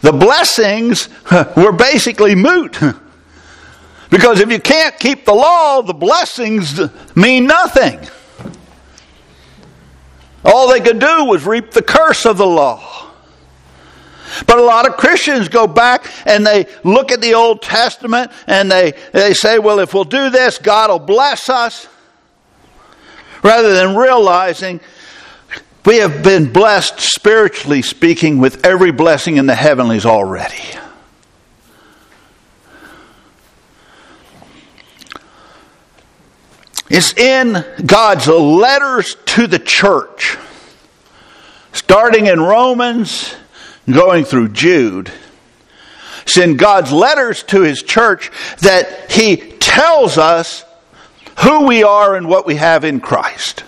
The 0.00 0.12
blessings 0.12 1.08
were 1.56 1.72
basically 1.72 2.34
moot. 2.34 2.78
Because 4.10 4.40
if 4.40 4.50
you 4.50 4.60
can't 4.60 4.98
keep 4.98 5.24
the 5.24 5.34
law, 5.34 5.82
the 5.82 5.94
blessings 5.94 6.80
mean 7.16 7.46
nothing. 7.46 8.00
All 10.44 10.68
they 10.68 10.80
could 10.80 11.00
do 11.00 11.24
was 11.24 11.44
reap 11.44 11.72
the 11.72 11.82
curse 11.82 12.24
of 12.24 12.38
the 12.38 12.46
law. 12.46 13.05
But 14.46 14.58
a 14.58 14.62
lot 14.62 14.88
of 14.88 14.96
Christians 14.96 15.48
go 15.48 15.66
back 15.66 16.10
and 16.26 16.46
they 16.46 16.66
look 16.84 17.12
at 17.12 17.20
the 17.20 17.34
Old 17.34 17.62
Testament 17.62 18.30
and 18.46 18.70
they, 18.70 18.92
they 19.12 19.34
say, 19.34 19.58
well, 19.58 19.78
if 19.78 19.94
we'll 19.94 20.04
do 20.04 20.30
this, 20.30 20.58
God 20.58 20.90
will 20.90 20.98
bless 20.98 21.48
us. 21.48 21.88
Rather 23.42 23.74
than 23.74 23.96
realizing 23.96 24.80
we 25.84 25.98
have 25.98 26.24
been 26.24 26.52
blessed, 26.52 26.98
spiritually 26.98 27.80
speaking, 27.80 28.38
with 28.38 28.66
every 28.66 28.90
blessing 28.90 29.36
in 29.36 29.46
the 29.46 29.54
heavenlies 29.54 30.04
already. 30.04 30.62
It's 36.88 37.12
in 37.14 37.64
God's 37.84 38.28
letters 38.28 39.16
to 39.26 39.46
the 39.46 39.58
church, 39.58 40.36
starting 41.72 42.26
in 42.26 42.40
Romans 42.40 43.34
going 43.90 44.24
through 44.24 44.50
Jude. 44.50 45.12
In 46.36 46.56
God's 46.56 46.92
letters 46.92 47.42
to 47.44 47.62
his 47.62 47.82
church 47.82 48.30
that 48.60 49.10
he 49.10 49.36
tells 49.36 50.18
us 50.18 50.64
who 51.38 51.66
we 51.66 51.82
are 51.82 52.14
and 52.14 52.28
what 52.28 52.46
we 52.46 52.56
have 52.56 52.84
in 52.84 53.00
Christ. 53.00 53.64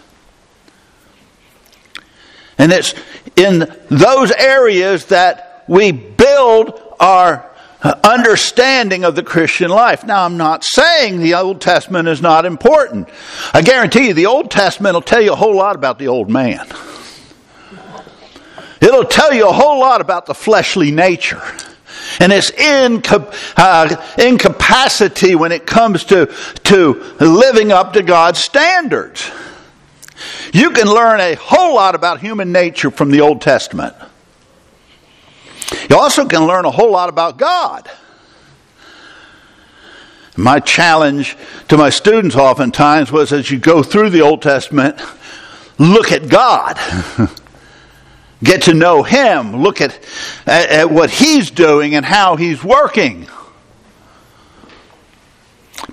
And 2.59 2.73
it's 2.73 2.95
in 3.37 3.73
those 3.89 4.33
areas 4.33 5.07
that 5.07 5.65
we 5.69 5.93
build 5.93 6.79
our 6.99 7.49
understanding 8.03 9.05
of 9.05 9.15
the 9.15 9.23
Christian 9.23 9.71
life. 9.71 10.05
Now, 10.05 10.25
I'm 10.25 10.37
not 10.37 10.65
saying 10.65 11.21
the 11.21 11.35
Old 11.35 11.61
Testament 11.61 12.09
is 12.09 12.21
not 12.21 12.45
important. 12.45 13.09
I 13.55 13.63
guarantee 13.63 14.09
you, 14.09 14.15
the 14.15 14.27
Old 14.27 14.51
Testament 14.51 14.95
will 14.95 15.03
tell 15.03 15.21
you 15.21 15.33
a 15.33 15.37
whole 15.37 15.55
lot 15.57 15.77
about 15.77 15.99
the 15.99 16.09
old 16.09 16.29
man. 16.29 16.67
It'll 18.81 19.05
tell 19.05 19.33
you 19.33 19.49
a 19.49 19.53
whole 19.53 19.81
lot 19.81 20.01
about 20.01 20.27
the 20.27 20.35
fleshly 20.35 20.91
nature 20.91 21.43
and 22.21 22.33
its 22.33 22.51
inca- 22.51 23.33
uh, 23.57 23.97
incapacity 24.19 25.35
when 25.35 25.53
it 25.53 25.67
comes 25.67 26.05
to, 26.05 26.27
to 26.65 26.93
living 27.21 27.73
up 27.73 27.93
to 27.95 28.03
God's 28.03 28.39
standards. 28.39 29.31
You 30.53 30.71
can 30.71 30.89
learn 30.89 31.21
a 31.21 31.35
whole 31.35 31.75
lot 31.75 31.95
about 31.95 32.21
human 32.21 32.53
nature 32.53 32.91
from 32.91 33.11
the 33.11 33.21
Old 33.21 33.41
Testament. 33.41 33.95
You 35.91 35.97
also 35.97 36.27
can 36.27 36.47
learn 36.47 36.65
a 36.65 36.71
whole 36.71 36.91
lot 36.91 37.09
about 37.09 37.37
God. 37.37 37.89
My 40.37 40.61
challenge 40.61 41.37
to 41.69 41.77
my 41.77 41.91
students 41.91 42.37
oftentimes 42.37 43.11
was 43.11 43.33
as 43.33 43.51
you 43.51 43.59
go 43.59 43.83
through 43.83 44.11
the 44.11 44.21
Old 44.23 44.41
Testament, 44.41 45.01
look 45.79 46.13
at 46.13 46.29
God. 46.29 46.79
Get 48.43 48.63
to 48.63 48.75
know 48.75 49.03
Him. 49.03 49.63
Look 49.63 49.81
at, 49.81 49.99
at, 50.47 50.71
at 50.71 50.91
what 50.91 51.11
He's 51.11 51.51
doing 51.51 51.95
and 51.95 52.05
how 52.05 52.37
He's 52.37 52.63
working. 52.63 53.27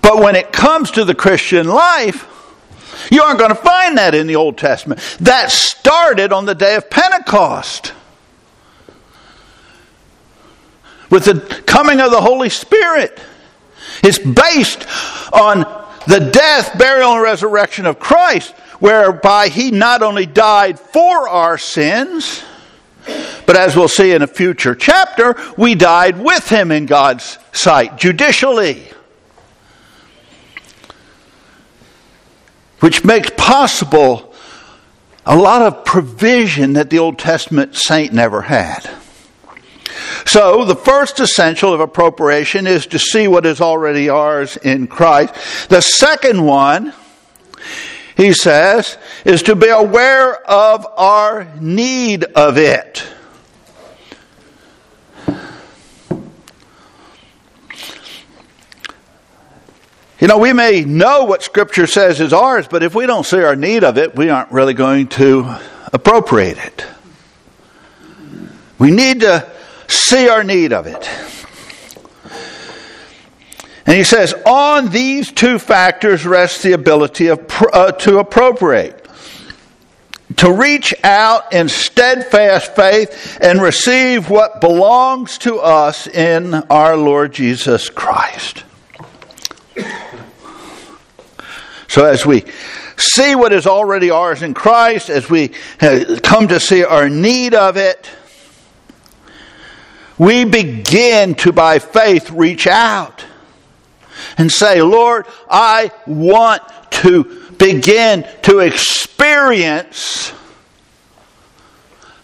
But 0.02 0.20
when 0.20 0.36
it 0.36 0.52
comes 0.52 0.92
to 0.92 1.06
the 1.06 1.16
Christian 1.16 1.68
life, 1.68 2.28
you 3.12 3.22
aren't 3.22 3.40
going 3.40 3.50
to 3.50 3.56
find 3.56 3.98
that 3.98 4.16
in 4.16 4.28
the 4.28 4.36
Old 4.36 4.58
Testament. 4.58 5.00
That 5.20 5.52
started 5.52 6.32
on 6.32 6.46
the 6.46 6.56
day 6.56 6.76
of 6.76 6.90
Pentecost 6.90 7.94
with 11.10 11.26
the 11.26 11.64
coming 11.66 12.00
of 12.00 12.12
the 12.12 12.22
Holy 12.22 12.50
Spirit. 12.50 13.20
It's 14.04 14.20
based 14.20 14.86
on 15.34 15.60
the 16.08 16.30
death, 16.32 16.78
burial, 16.78 17.14
and 17.14 17.22
resurrection 17.22 17.86
of 17.86 18.00
Christ 18.00 18.54
whereby 18.80 19.48
he 19.50 19.72
not 19.72 20.02
only 20.02 20.26
died 20.26 20.80
for 20.80 21.28
our 21.30 21.58
sins, 21.58 22.44
but 23.46 23.56
as 23.56 23.76
we'll 23.76 23.88
see 23.88 24.12
in 24.12 24.22
a 24.22 24.28
future 24.28 24.76
chapter, 24.76 25.36
we 25.58 25.76
died 25.76 26.20
with 26.20 26.50
him 26.50 26.72
in 26.72 26.86
God's 26.86 27.38
sight, 27.52 27.98
judicially. 27.98 28.88
Which 32.80 33.04
makes 33.04 33.32
possible 33.38 34.34
a 35.26 35.36
lot 35.36 35.62
of 35.62 35.86
provision 35.86 36.74
that 36.74 36.90
the 36.90 37.00
Old 37.00 37.18
Testament 37.18 37.76
saint 37.76 38.14
never 38.14 38.44
had. 38.44 38.90
So, 40.26 40.66
the 40.66 40.76
first 40.76 41.20
essential 41.20 41.74
of 41.74 41.80
appropriation 41.80 42.68
is 42.68 42.88
to 42.88 43.00
see 43.00 43.28
what 43.28 43.46
is 43.46 43.62
already 43.62 44.10
ours 44.10 44.58
in 44.58 44.88
Christ. 44.88 45.70
The 45.70 45.82
second 45.82 46.44
one 46.44 46.94
he 48.16 48.34
says, 48.34 48.98
is 49.26 49.44
to 49.44 49.56
be 49.56 49.68
aware 49.68 50.36
of 50.50 50.86
our 50.98 51.48
need 51.60 52.24
of 52.24 52.58
it. 52.58 53.04
You 60.20 60.30
know, 60.30 60.38
we 60.38 60.54
may 60.54 60.86
know 60.86 61.26
what 61.26 61.44
Scripture 61.44 61.88
says 61.88 62.22
is 62.22 62.32
ours, 62.32 62.68
but 62.70 62.84
if 62.84 62.96
we 62.96 63.06
don't 63.06 63.26
see 63.26 63.44
our 63.44 63.56
need 63.56 63.84
of 63.84 63.98
it, 63.98 64.16
we 64.16 64.30
aren't 64.30 64.52
really 64.52 64.74
going 64.74 65.08
to 65.10 65.58
appropriate 65.92 66.58
it. 66.58 66.86
We 68.80 68.92
need 68.92 69.20
to 69.22 69.50
see 69.88 70.30
our 70.30 70.44
need 70.44 70.72
of 70.72 70.88
it. 70.88 71.10
And 73.96 74.02
he 74.02 74.04
says, 74.04 74.34
on 74.46 74.90
these 74.90 75.32
two 75.32 75.58
factors 75.58 76.26
rests 76.26 76.62
the 76.62 76.74
ability 76.74 77.28
of, 77.28 77.40
uh, 77.72 77.94
to 77.94 78.20
appropriate, 78.20 79.08
to 80.36 80.52
reach 80.52 80.94
out 81.02 81.54
in 81.54 81.70
steadfast 81.70 82.76
faith 82.76 83.38
and 83.40 83.62
receive 83.62 84.30
what 84.30 84.60
belongs 84.60 85.38
to 85.38 85.60
us 85.60 86.08
in 86.08 86.54
our 86.54 86.98
Lord 86.98 87.32
Jesus 87.32 87.90
Christ. 87.90 88.66
So 91.88 92.04
as 92.04 92.26
we 92.26 92.44
see 92.98 93.34
what 93.34 93.54
is 93.54 93.66
already 93.66 94.10
ours 94.10 94.42
in 94.42 94.54
Christ, 94.54 95.10
as 95.10 95.30
we 95.30 95.54
come 96.22 96.50
to 96.50 96.60
see 96.60 96.84
our 96.84 97.08
need 97.08 97.54
of 97.54 97.78
it, 97.78 98.10
we 100.18 100.44
begin 100.44 101.36
to, 101.36 101.54
by 101.54 101.80
faith, 101.80 102.30
reach 102.30 102.68
out 102.68 103.24
and 104.38 104.52
say, 104.52 104.82
Lord, 104.82 105.26
I 105.50 105.92
want 106.06 106.64
to 106.92 107.24
begin 107.58 108.28
to 108.44 108.60
experience 108.60 110.32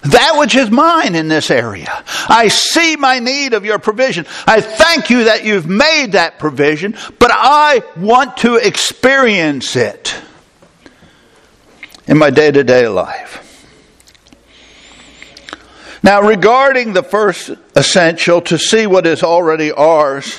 that 0.04 0.36
which 0.38 0.56
is 0.56 0.72
mine 0.72 1.14
in 1.14 1.28
this 1.28 1.52
area. 1.52 2.04
I 2.28 2.48
see 2.48 2.96
my 2.96 3.20
need 3.20 3.54
of 3.54 3.66
your 3.66 3.78
provision. 3.78 4.26
I 4.48 4.62
thank 4.62 5.10
you 5.10 5.26
that 5.26 5.46
you've 5.46 5.68
made 5.68 6.14
that 6.14 6.40
provision, 6.40 6.96
but 7.20 7.30
I 7.32 7.84
want 7.96 8.38
to 8.38 8.56
experience 8.56 9.76
it 9.76 10.16
in 12.08 12.18
my 12.18 12.32
day 12.32 12.52
to 12.52 12.64
day 12.64 12.88
life. 12.88 13.38
Now, 16.04 16.24
regarding 16.24 16.94
the 16.94 17.04
first 17.04 17.52
essential, 17.76 18.42
to 18.42 18.58
see 18.58 18.88
what 18.88 19.06
is 19.06 19.22
already 19.22 19.72
ours, 19.72 20.36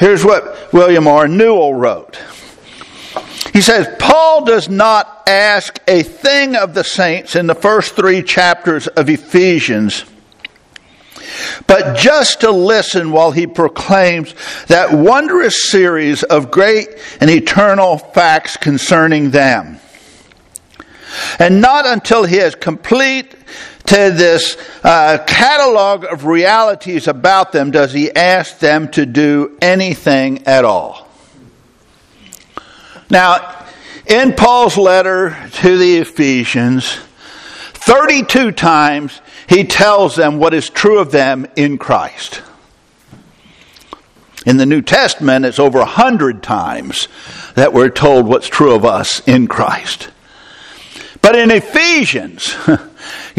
here's 0.00 0.24
what 0.24 0.72
William 0.72 1.06
R. 1.06 1.28
Newell 1.28 1.74
wrote. 1.74 2.18
He 3.52 3.60
says, 3.60 3.88
Paul 3.98 4.44
does 4.44 4.68
not 4.68 5.22
ask 5.26 5.78
a 5.86 6.02
thing 6.02 6.56
of 6.56 6.74
the 6.74 6.84
saints 6.84 7.36
in 7.36 7.46
the 7.46 7.54
first 7.54 7.94
three 7.94 8.22
chapters 8.22 8.86
of 8.86 9.08
Ephesians, 9.08 10.04
but 11.66 11.96
just 11.96 12.40
to 12.40 12.50
listen 12.50 13.12
while 13.12 13.30
he 13.30 13.46
proclaims 13.46 14.34
that 14.66 14.92
wondrous 14.92 15.70
series 15.70 16.22
of 16.22 16.50
great 16.50 16.88
and 17.20 17.30
eternal 17.30 17.98
facts 17.98 18.56
concerning 18.56 19.30
them. 19.30 19.78
And 21.38 21.60
not 21.60 21.86
until 21.86 22.24
he 22.24 22.36
has 22.36 22.54
complete 22.54 23.34
to 23.86 23.94
this 23.94 24.56
uh, 24.84 25.18
catalog 25.26 26.04
of 26.04 26.24
realities 26.24 27.08
about 27.08 27.52
them 27.52 27.70
does 27.70 27.92
he 27.92 28.14
ask 28.14 28.58
them 28.58 28.88
to 28.92 29.06
do 29.06 29.56
anything 29.60 30.46
at 30.46 30.64
all. 30.64 31.08
Now, 33.10 33.64
in 34.06 34.34
Paul's 34.34 34.76
letter 34.76 35.36
to 35.54 35.76
the 35.76 35.98
Ephesians, 35.98 36.98
32 37.74 38.52
times 38.52 39.20
he 39.48 39.64
tells 39.64 40.14
them 40.14 40.38
what 40.38 40.54
is 40.54 40.70
true 40.70 41.00
of 41.00 41.10
them 41.10 41.46
in 41.56 41.76
Christ. 41.76 42.42
In 44.46 44.56
the 44.56 44.66
New 44.66 44.80
Testament, 44.80 45.44
it's 45.44 45.58
over 45.58 45.80
a 45.80 45.84
hundred 45.84 46.42
times 46.42 47.08
that 47.56 47.72
we're 47.72 47.90
told 47.90 48.26
what's 48.26 48.48
true 48.48 48.74
of 48.74 48.84
us 48.84 49.20
in 49.28 49.48
Christ. 49.48 50.10
But 51.20 51.36
in 51.36 51.50
Ephesians, 51.50 52.54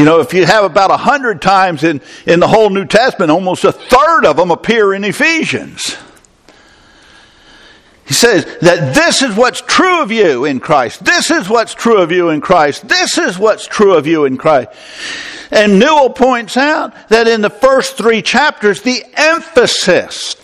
you 0.02 0.06
know, 0.06 0.20
if 0.20 0.34
you 0.34 0.48
have 0.48 0.64
about 0.64 0.90
a 0.90 0.98
hundred 0.98 1.44
times 1.44 1.84
in, 1.84 2.02
in 2.26 2.40
the 2.40 2.48
whole 2.48 2.72
New 2.72 2.86
Testament, 2.86 3.30
almost 3.30 3.64
a 3.66 3.72
third 3.72 4.26
of 4.26 4.36
them 4.36 4.50
appear 4.50 4.96
in 4.96 5.04
Ephesians. 5.04 5.96
He 8.08 8.16
says 8.16 8.46
that 8.62 8.96
this 8.96 9.22
is 9.22 9.36
what's 9.36 9.62
true 9.62 10.02
of 10.02 10.12
you 10.12 10.46
in 10.46 10.60
Christ. 10.60 11.06
This 11.06 11.30
is 11.30 11.48
what's 11.48 11.76
true 11.76 12.02
of 12.02 12.12
you 12.12 12.30
in 12.30 12.42
Christ. 12.42 12.88
This 12.88 13.20
is 13.20 13.38
what's 13.38 13.68
true 13.68 13.94
of 13.94 14.08
you 14.08 14.26
in 14.26 14.38
Christ. 14.38 14.70
And 15.52 15.78
Newell 15.78 16.10
points 16.10 16.58
out 16.58 17.10
that 17.10 17.28
in 17.28 17.42
the 17.42 17.52
first 17.52 17.96
three 17.96 18.24
chapters, 18.24 18.82
the 18.82 19.04
emphasis 19.14 20.36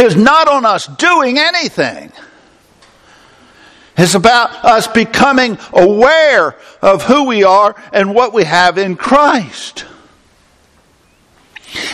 is 0.00 0.16
not 0.16 0.48
on 0.48 0.66
us 0.66 0.86
doing 0.86 1.38
anything. 1.38 2.10
It's 4.02 4.14
about 4.14 4.64
us 4.64 4.86
becoming 4.86 5.58
aware 5.74 6.56
of 6.80 7.02
who 7.02 7.24
we 7.24 7.44
are 7.44 7.76
and 7.92 8.14
what 8.14 8.32
we 8.32 8.44
have 8.44 8.78
in 8.78 8.96
Christ. 8.96 9.84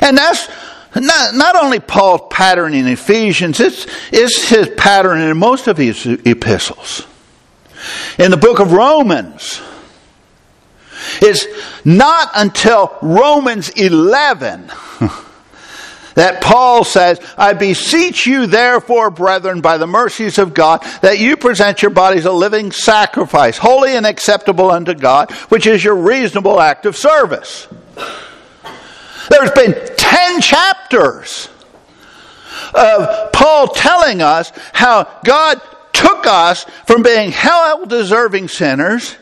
And 0.01 0.17
that's 0.17 0.49
not, 0.95 1.35
not 1.35 1.57
only 1.57 1.81
Paul's 1.81 2.29
pattern 2.31 2.75
in 2.75 2.87
Ephesians, 2.87 3.59
it's, 3.59 3.89
it's 4.13 4.49
his 4.49 4.69
pattern 4.77 5.21
in 5.21 5.37
most 5.37 5.67
of 5.67 5.79
his 5.79 6.07
epistles. 6.07 7.05
In 8.21 8.31
the 8.31 8.37
book 8.37 8.61
of 8.61 8.73
Romans, 8.73 9.61
it's 11.21 11.45
not 11.85 12.31
until 12.37 12.97
Romans 13.03 13.71
11 13.71 14.71
that 16.17 16.41
Paul 16.41 16.83
says, 16.83 17.21
I 17.39 17.53
beseech 17.53 18.27
you, 18.27 18.47
therefore, 18.47 19.11
brethren, 19.11 19.61
by 19.61 19.79
the 19.79 19.87
mercies 19.87 20.39
of 20.39 20.55
God, 20.55 20.83
that 21.03 21.19
you 21.19 21.37
present 21.37 21.83
your 21.83 21.91
bodies 21.91 22.25
a 22.25 22.33
living 22.33 22.73
sacrifice, 22.73 23.59
holy 23.59 23.95
and 23.95 24.07
acceptable 24.07 24.71
unto 24.71 24.95
God, 24.95 25.31
which 25.51 25.67
is 25.67 25.85
your 25.85 25.95
reasonable 25.95 26.61
act 26.61 26.87
of 26.87 26.97
service. 26.97 27.69
There's 29.29 29.51
been 29.53 29.75
10 29.97 30.41
chapters 30.41 31.49
of 32.75 33.33
Paul 33.33 33.69
telling 33.69 34.23
us 34.23 34.53
how 34.73 35.21
God 35.25 35.61
took 35.93 36.27
us 36.27 36.65
from 36.87 37.03
being 37.03 37.31
hell 37.31 37.85
deserving 37.85 38.49
sinners 38.49 39.17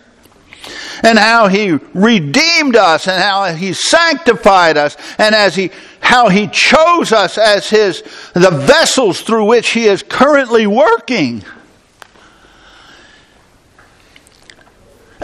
and 1.04 1.18
how 1.18 1.48
he 1.48 1.72
redeemed 1.92 2.74
us 2.74 3.06
and 3.06 3.22
how 3.22 3.54
he 3.54 3.72
sanctified 3.72 4.76
us 4.76 4.96
and 5.18 5.34
as 5.34 5.54
he 5.54 5.70
how 6.00 6.28
he 6.28 6.48
chose 6.48 7.12
us 7.12 7.38
as 7.38 7.68
his 7.68 8.02
the 8.32 8.50
vessels 8.50 9.20
through 9.20 9.44
which 9.44 9.68
he 9.68 9.84
is 9.84 10.02
currently 10.02 10.66
working 10.66 11.44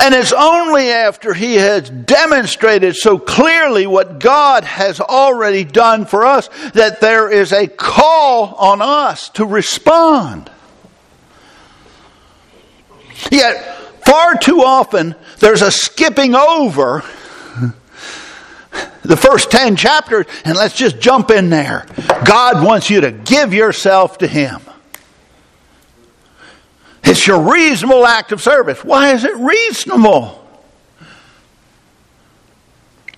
And 0.00 0.14
it's 0.14 0.32
only 0.32 0.88
after 0.88 1.34
he 1.34 1.56
has 1.56 1.90
demonstrated 1.90 2.96
so 2.96 3.18
clearly 3.18 3.86
what 3.86 4.18
God 4.18 4.64
has 4.64 4.98
already 4.98 5.62
done 5.62 6.06
for 6.06 6.24
us 6.24 6.48
that 6.72 7.02
there 7.02 7.30
is 7.30 7.52
a 7.52 7.66
call 7.66 8.54
on 8.54 8.80
us 8.80 9.28
to 9.30 9.44
respond. 9.44 10.50
Yet, 13.30 13.79
far 14.10 14.34
too 14.34 14.62
often, 14.62 15.14
there's 15.38 15.62
a 15.62 15.70
skipping 15.70 16.34
over 16.34 17.04
the 19.02 19.16
first 19.16 19.52
10 19.52 19.76
chapters 19.76 20.26
and 20.44 20.56
let's 20.56 20.74
just 20.74 20.98
jump 20.98 21.30
in 21.30 21.48
there. 21.48 21.86
God 22.24 22.64
wants 22.64 22.90
you 22.90 23.02
to 23.02 23.12
give 23.12 23.54
yourself 23.54 24.18
to 24.18 24.26
Him. 24.26 24.60
It's 27.04 27.24
your 27.26 27.52
reasonable 27.52 28.04
act 28.04 28.32
of 28.32 28.42
service. 28.42 28.84
Why 28.84 29.12
is 29.12 29.24
it 29.24 29.36
reasonable? 29.36 30.36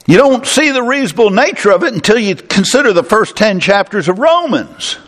You 0.06 0.18
don't 0.18 0.46
see 0.46 0.72
the 0.72 0.82
reasonable 0.82 1.30
nature 1.30 1.70
of 1.70 1.84
it 1.84 1.94
until 1.94 2.18
you 2.18 2.34
consider 2.34 2.92
the 2.92 3.04
first 3.04 3.36
10 3.36 3.60
chapters 3.60 4.08
of 4.08 4.18
Romans. 4.18 4.98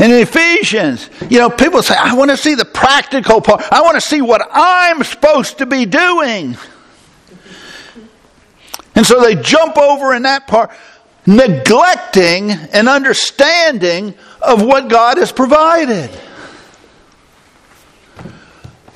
In 0.00 0.10
Ephesians, 0.12 1.10
you 1.28 1.38
know, 1.38 1.50
people 1.50 1.82
say, 1.82 1.94
I 1.94 2.14
want 2.14 2.30
to 2.30 2.36
see 2.36 2.54
the 2.54 2.64
practical 2.64 3.42
part. 3.42 3.62
I 3.70 3.82
want 3.82 3.96
to 3.96 4.00
see 4.00 4.22
what 4.22 4.40
I'm 4.50 5.04
supposed 5.04 5.58
to 5.58 5.66
be 5.66 5.84
doing. 5.84 6.56
And 8.94 9.06
so 9.06 9.20
they 9.20 9.34
jump 9.34 9.76
over 9.76 10.14
in 10.14 10.22
that 10.22 10.46
part 10.46 10.70
neglecting 11.26 12.50
an 12.50 12.88
understanding 12.88 14.14
of 14.40 14.62
what 14.62 14.88
God 14.88 15.18
has 15.18 15.32
provided. 15.32 16.10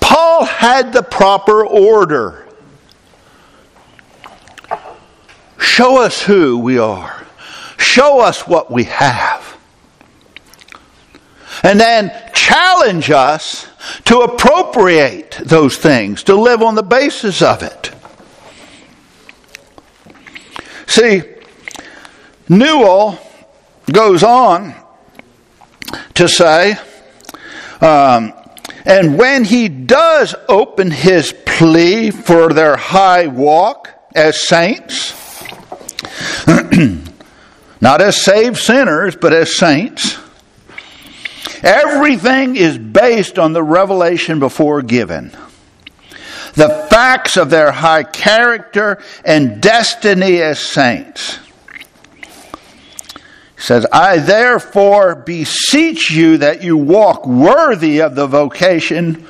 Paul 0.01 0.47
had 0.47 0.95
the 0.95 1.03
proper 1.03 1.67
order. 1.67 2.49
Show 5.59 6.03
us 6.03 6.23
who 6.23 6.59
we 6.59 6.79
are. 6.79 7.27
Show 7.77 8.21
us 8.21 8.49
what 8.49 8.71
we 8.71 8.85
have. 8.85 9.54
And 11.65 11.81
then 11.81 12.13
challenge 12.35 13.11
us 13.11 13.67
to 14.05 14.19
appropriate 14.19 15.31
those 15.43 15.79
things, 15.79 16.23
to 16.25 16.35
live 16.35 16.63
on 16.63 16.75
the 16.75 16.83
basis 16.83 17.41
of 17.41 17.63
it. 17.63 17.91
See, 20.87 21.23
Newell 22.51 23.19
goes 23.91 24.23
on 24.23 24.75
to 26.13 26.29
say, 26.29 26.77
um, 27.81 28.35
and 28.85 29.17
when 29.19 29.45
he 29.45 29.69
does 29.69 30.35
open 30.49 30.91
his 30.91 31.35
plea 31.47 32.11
for 32.11 32.53
their 32.53 32.77
high 32.77 33.27
walk 33.27 33.89
as 34.15 34.47
saints, 34.47 35.15
not 37.81 38.03
as 38.03 38.23
saved 38.23 38.59
sinners, 38.59 39.17
but 39.17 39.33
as 39.33 39.57
saints, 39.57 40.19
everything 41.65 42.57
is 42.57 42.79
based 42.79 43.39
on 43.39 43.53
the 43.53 43.63
revelation 43.63 44.39
before 44.39 44.83
given. 44.83 45.31
The 46.55 46.87
facts 46.89 47.37
of 47.37 47.51
their 47.51 47.73
high 47.73 48.05
character 48.05 49.03
and 49.25 49.61
destiny 49.61 50.41
as 50.41 50.61
saints 50.61 51.41
He 53.57 53.63
says, 53.63 53.87
I 53.93 54.19
therefore 54.19 55.17
beseech 55.17 56.13
you 56.13 56.37
that 56.39 56.63
you 56.63 56.77
walk 56.77 57.27
worthy 57.27 58.01
of 58.01 58.15
the 58.15 58.29
vocation 58.29 59.27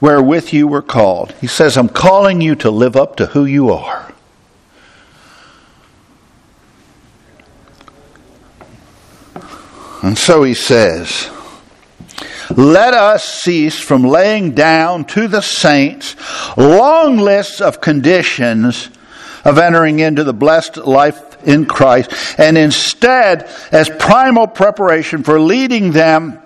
wherewith 0.00 0.52
you 0.52 0.66
were 0.68 0.82
called. 0.82 1.32
He 1.40 1.46
says, 1.46 1.78
I'm 1.78 1.88
calling 1.88 2.40
you 2.40 2.54
to 2.56 2.70
live 2.70 2.96
up 2.96 3.16
to 3.16 3.26
who 3.26 3.44
you 3.44 3.70
are. 3.70 4.12
And 10.02 10.18
so 10.18 10.42
he 10.42 10.54
says, 10.54 11.30
let 12.56 12.94
us 12.94 13.24
cease 13.24 13.78
from 13.78 14.04
laying 14.04 14.52
down 14.52 15.04
to 15.06 15.28
the 15.28 15.40
saints 15.40 16.16
long 16.56 17.18
lists 17.18 17.60
of 17.60 17.80
conditions 17.80 18.90
of 19.44 19.58
entering 19.58 19.98
into 19.98 20.24
the 20.24 20.32
blessed 20.32 20.76
life 20.76 21.32
in 21.46 21.66
Christ, 21.66 22.38
and 22.38 22.56
instead, 22.56 23.48
as 23.72 23.90
primal 23.98 24.46
preparation 24.46 25.24
for 25.24 25.40
leading 25.40 25.90
them 25.92 26.40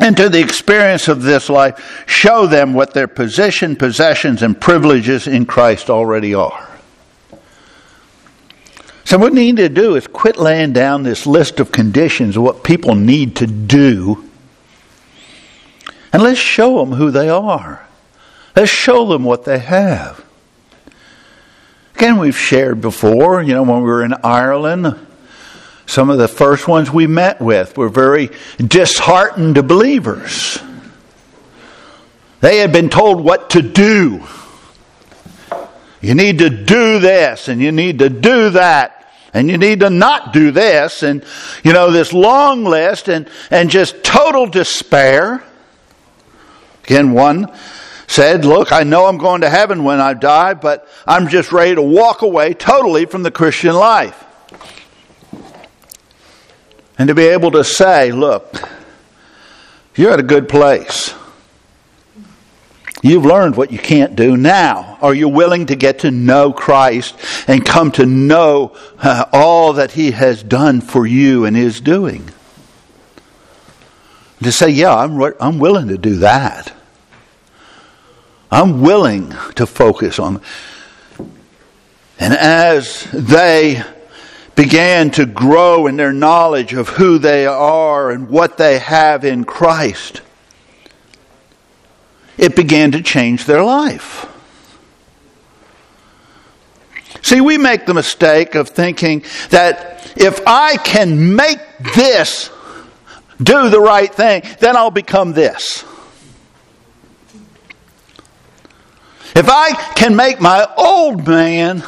into 0.00 0.28
the 0.28 0.40
experience 0.40 1.08
of 1.08 1.22
this 1.22 1.48
life, 1.48 2.04
show 2.06 2.46
them 2.46 2.74
what 2.74 2.92
their 2.92 3.08
position, 3.08 3.76
possessions, 3.76 4.42
and 4.42 4.60
privileges 4.60 5.26
in 5.26 5.46
Christ 5.46 5.88
already 5.88 6.34
are. 6.34 6.68
So, 9.04 9.18
what 9.18 9.32
we 9.32 9.52
need 9.52 9.56
to 9.58 9.68
do 9.68 9.94
is 9.94 10.06
quit 10.08 10.36
laying 10.36 10.72
down 10.72 11.04
this 11.04 11.26
list 11.26 11.60
of 11.60 11.70
conditions 11.70 12.36
of 12.36 12.42
what 12.42 12.64
people 12.64 12.96
need 12.96 13.36
to 13.36 13.46
do, 13.46 14.25
and 16.12 16.22
let's 16.22 16.38
show 16.38 16.78
them 16.78 16.92
who 16.92 17.10
they 17.10 17.28
are. 17.28 17.86
Let's 18.54 18.70
show 18.70 19.06
them 19.06 19.24
what 19.24 19.44
they 19.44 19.58
have. 19.58 20.24
Again, 21.94 22.18
we've 22.18 22.38
shared 22.38 22.80
before, 22.80 23.42
you 23.42 23.54
know, 23.54 23.62
when 23.62 23.78
we 23.78 23.88
were 23.88 24.04
in 24.04 24.14
Ireland, 24.22 24.98
some 25.86 26.10
of 26.10 26.18
the 26.18 26.28
first 26.28 26.68
ones 26.68 26.90
we 26.90 27.06
met 27.06 27.40
with 27.40 27.76
were 27.76 27.88
very 27.88 28.30
disheartened 28.58 29.66
believers. 29.66 30.58
They 32.40 32.58
had 32.58 32.72
been 32.72 32.90
told 32.90 33.24
what 33.24 33.50
to 33.50 33.62
do. 33.62 34.24
You 36.00 36.14
need 36.14 36.38
to 36.38 36.50
do 36.50 36.98
this 36.98 37.48
and 37.48 37.60
you 37.60 37.72
need 37.72 38.00
to 38.00 38.08
do 38.08 38.50
that 38.50 38.96
and 39.32 39.50
you 39.50 39.58
need 39.58 39.80
to 39.80 39.90
not 39.90 40.32
do 40.32 40.50
this 40.50 41.02
and 41.02 41.24
you 41.64 41.72
know 41.72 41.90
this 41.90 42.12
long 42.12 42.64
list 42.64 43.08
and 43.08 43.28
and 43.50 43.70
just 43.70 44.02
total 44.04 44.46
despair. 44.46 45.42
Again, 46.86 47.12
one 47.12 47.52
said, 48.06 48.44
Look, 48.44 48.72
I 48.72 48.82
know 48.82 49.06
I'm 49.06 49.18
going 49.18 49.40
to 49.40 49.50
heaven 49.50 49.84
when 49.84 50.00
I 50.00 50.14
die, 50.14 50.54
but 50.54 50.88
I'm 51.06 51.28
just 51.28 51.52
ready 51.52 51.74
to 51.74 51.82
walk 51.82 52.22
away 52.22 52.54
totally 52.54 53.06
from 53.06 53.22
the 53.22 53.30
Christian 53.30 53.74
life. 53.74 54.24
And 56.98 57.08
to 57.08 57.14
be 57.14 57.24
able 57.24 57.50
to 57.52 57.64
say, 57.64 58.12
Look, 58.12 58.68
you're 59.94 60.12
at 60.12 60.20
a 60.20 60.24
good 60.24 60.48
place. 60.48 61.14
You've 63.02 63.26
learned 63.26 63.56
what 63.56 63.70
you 63.70 63.78
can't 63.78 64.16
do. 64.16 64.36
Now, 64.36 64.98
are 65.02 65.14
you 65.14 65.28
willing 65.28 65.66
to 65.66 65.76
get 65.76 66.00
to 66.00 66.10
know 66.10 66.52
Christ 66.52 67.14
and 67.46 67.64
come 67.64 67.92
to 67.92 68.06
know 68.06 68.76
uh, 68.98 69.26
all 69.32 69.74
that 69.74 69.92
He 69.92 70.12
has 70.12 70.42
done 70.42 70.80
for 70.80 71.06
you 71.06 71.44
and 71.44 71.56
is 71.56 71.80
doing? 71.80 72.30
To 74.42 74.52
say, 74.52 74.70
yeah, 74.70 74.94
I'm, 74.94 75.20
I'm 75.40 75.58
willing 75.58 75.88
to 75.88 75.98
do 75.98 76.16
that. 76.16 76.75
I'm 78.50 78.80
willing 78.80 79.34
to 79.56 79.66
focus 79.66 80.18
on. 80.18 80.40
And 82.18 82.32
as 82.32 83.06
they 83.12 83.82
began 84.54 85.10
to 85.12 85.26
grow 85.26 85.86
in 85.86 85.96
their 85.96 86.12
knowledge 86.12 86.72
of 86.72 86.88
who 86.88 87.18
they 87.18 87.46
are 87.46 88.10
and 88.10 88.28
what 88.28 88.56
they 88.56 88.78
have 88.78 89.24
in 89.24 89.44
Christ, 89.44 90.22
it 92.38 92.56
began 92.56 92.92
to 92.92 93.02
change 93.02 93.44
their 93.44 93.62
life. 93.62 94.32
See, 97.22 97.40
we 97.40 97.58
make 97.58 97.86
the 97.86 97.94
mistake 97.94 98.54
of 98.54 98.68
thinking 98.68 99.24
that 99.50 100.12
if 100.16 100.40
I 100.46 100.76
can 100.76 101.34
make 101.34 101.58
this 101.94 102.50
do 103.42 103.68
the 103.68 103.80
right 103.80 104.12
thing, 104.14 104.42
then 104.60 104.76
I'll 104.76 104.90
become 104.90 105.32
this. 105.32 105.84
If 109.36 109.50
I 109.50 109.74
can 109.94 110.16
make 110.16 110.40
my 110.40 110.66
old 110.78 111.28
man 111.28 111.84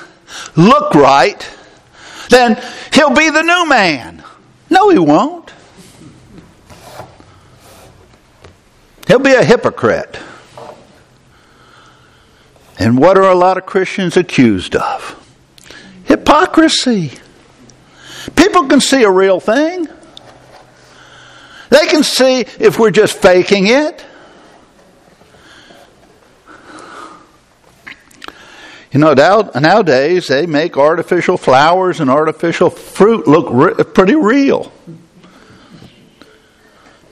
look 0.54 0.94
right, 0.94 1.50
then 2.28 2.62
he'll 2.92 3.14
be 3.14 3.30
the 3.30 3.42
new 3.42 3.66
man. 3.66 4.22
No, 4.68 4.90
he 4.90 4.98
won't. 4.98 5.50
He'll 9.06 9.18
be 9.18 9.32
a 9.32 9.42
hypocrite. 9.42 10.18
And 12.78 12.98
what 12.98 13.16
are 13.16 13.30
a 13.30 13.34
lot 13.34 13.56
of 13.56 13.64
Christians 13.64 14.18
accused 14.18 14.76
of? 14.76 15.14
Hypocrisy. 16.04 17.12
People 18.37 18.66
can 18.66 18.82
see 18.82 19.04
a 19.04 19.11
real 19.11 19.40
thing. 19.40 19.88
They 21.70 21.87
can 21.87 22.02
see 22.02 22.40
if 22.40 22.78
we're 22.78 22.90
just 22.90 23.16
faking 23.16 23.68
it. 23.68 24.04
You 28.98 29.04
know, 29.04 29.50
nowadays 29.54 30.26
they 30.26 30.46
make 30.46 30.76
artificial 30.76 31.37
flowers 31.37 32.00
and 32.00 32.11
artificial 32.11 32.68
fruit 32.68 33.28
look 33.28 33.46
re- 33.48 33.84
pretty 33.84 34.16
real. 34.16 34.72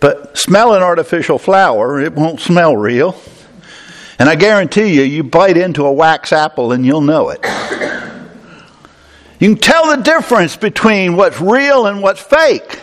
But 0.01 0.37
smell 0.37 0.75
an 0.75 0.83
artificial 0.83 1.39
flower, 1.39 2.01
it 2.01 2.13
won't 2.13 2.41
smell 2.41 2.77
real. 2.77 3.17
And 4.19 4.29
I 4.29 4.35
guarantee 4.35 4.95
you, 4.95 5.03
you 5.03 5.23
bite 5.23 5.57
into 5.57 5.87
a 5.87 5.93
wax 5.93 6.33
apple 6.33 6.73
and 6.73 6.85
you'll 6.85 7.03
know 7.03 7.29
it. 7.29 7.39
You 9.39 9.55
can 9.55 9.57
tell 9.57 9.97
the 9.97 10.03
difference 10.03 10.57
between 10.57 11.15
what's 11.15 11.41
real 11.41 11.87
and 11.87 12.03
what's 12.03 12.21
fake. 12.21 12.81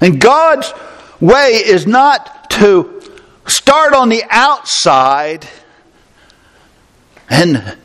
And 0.00 0.18
God's 0.18 0.72
way 1.20 1.62
is 1.62 1.86
not 1.86 2.48
to 2.52 3.02
start 3.44 3.92
on 3.92 4.08
the 4.08 4.22
outside 4.30 5.46
and 7.28 7.76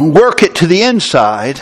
work 0.00 0.42
it 0.42 0.56
to 0.56 0.66
the 0.66 0.82
inside. 0.82 1.60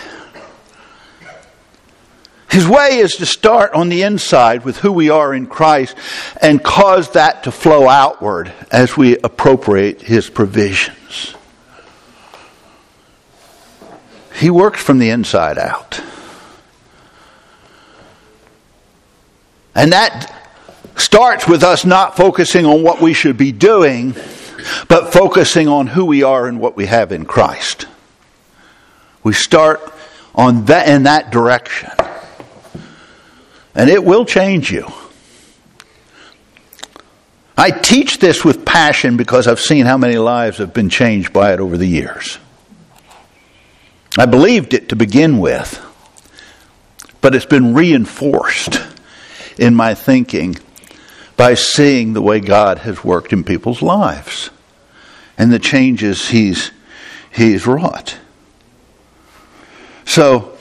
His 2.50 2.66
way 2.66 2.96
is 2.96 3.12
to 3.16 3.26
start 3.26 3.74
on 3.74 3.88
the 3.88 4.02
inside 4.02 4.64
with 4.64 4.78
who 4.78 4.90
we 4.90 5.08
are 5.08 5.32
in 5.32 5.46
Christ 5.46 5.96
and 6.40 6.62
cause 6.62 7.12
that 7.12 7.44
to 7.44 7.52
flow 7.52 7.88
outward 7.88 8.52
as 8.72 8.96
we 8.96 9.16
appropriate 9.18 10.02
His 10.02 10.28
provisions. 10.28 11.34
He 14.34 14.50
works 14.50 14.82
from 14.82 14.98
the 14.98 15.10
inside 15.10 15.58
out. 15.58 16.00
And 19.74 19.92
that 19.92 20.34
starts 20.96 21.46
with 21.46 21.62
us 21.62 21.84
not 21.84 22.16
focusing 22.16 22.66
on 22.66 22.82
what 22.82 23.00
we 23.00 23.12
should 23.12 23.36
be 23.36 23.52
doing 23.52 24.14
but 24.88 25.12
focusing 25.12 25.68
on 25.68 25.86
who 25.86 26.04
we 26.04 26.22
are 26.22 26.46
and 26.46 26.60
what 26.60 26.76
we 26.76 26.86
have 26.86 27.12
in 27.12 27.24
Christ. 27.24 27.86
We 29.22 29.32
start 29.32 29.80
on 30.34 30.66
that 30.66 30.88
in 30.88 31.04
that 31.04 31.30
direction. 31.30 31.90
And 33.74 33.88
it 33.88 34.04
will 34.04 34.24
change 34.24 34.70
you. 34.70 34.86
I 37.56 37.70
teach 37.70 38.18
this 38.18 38.44
with 38.44 38.64
passion 38.64 39.16
because 39.16 39.46
I've 39.46 39.60
seen 39.60 39.84
how 39.84 39.98
many 39.98 40.16
lives 40.16 40.58
have 40.58 40.72
been 40.72 40.88
changed 40.88 41.32
by 41.32 41.52
it 41.52 41.60
over 41.60 41.76
the 41.76 41.86
years. 41.86 42.38
I 44.18 44.26
believed 44.26 44.74
it 44.74 44.88
to 44.88 44.96
begin 44.96 45.38
with, 45.38 45.78
but 47.20 47.34
it's 47.34 47.44
been 47.44 47.74
reinforced 47.74 48.80
in 49.58 49.74
my 49.74 49.94
thinking 49.94 50.56
by 51.40 51.54
seeing 51.54 52.12
the 52.12 52.20
way 52.20 52.38
God 52.38 52.80
has 52.80 53.02
worked 53.02 53.32
in 53.32 53.44
people's 53.44 53.80
lives 53.80 54.50
and 55.38 55.50
the 55.50 55.58
changes 55.58 56.28
He's, 56.28 56.70
he's 57.30 57.66
wrought. 57.66 58.18
So, 60.04 60.54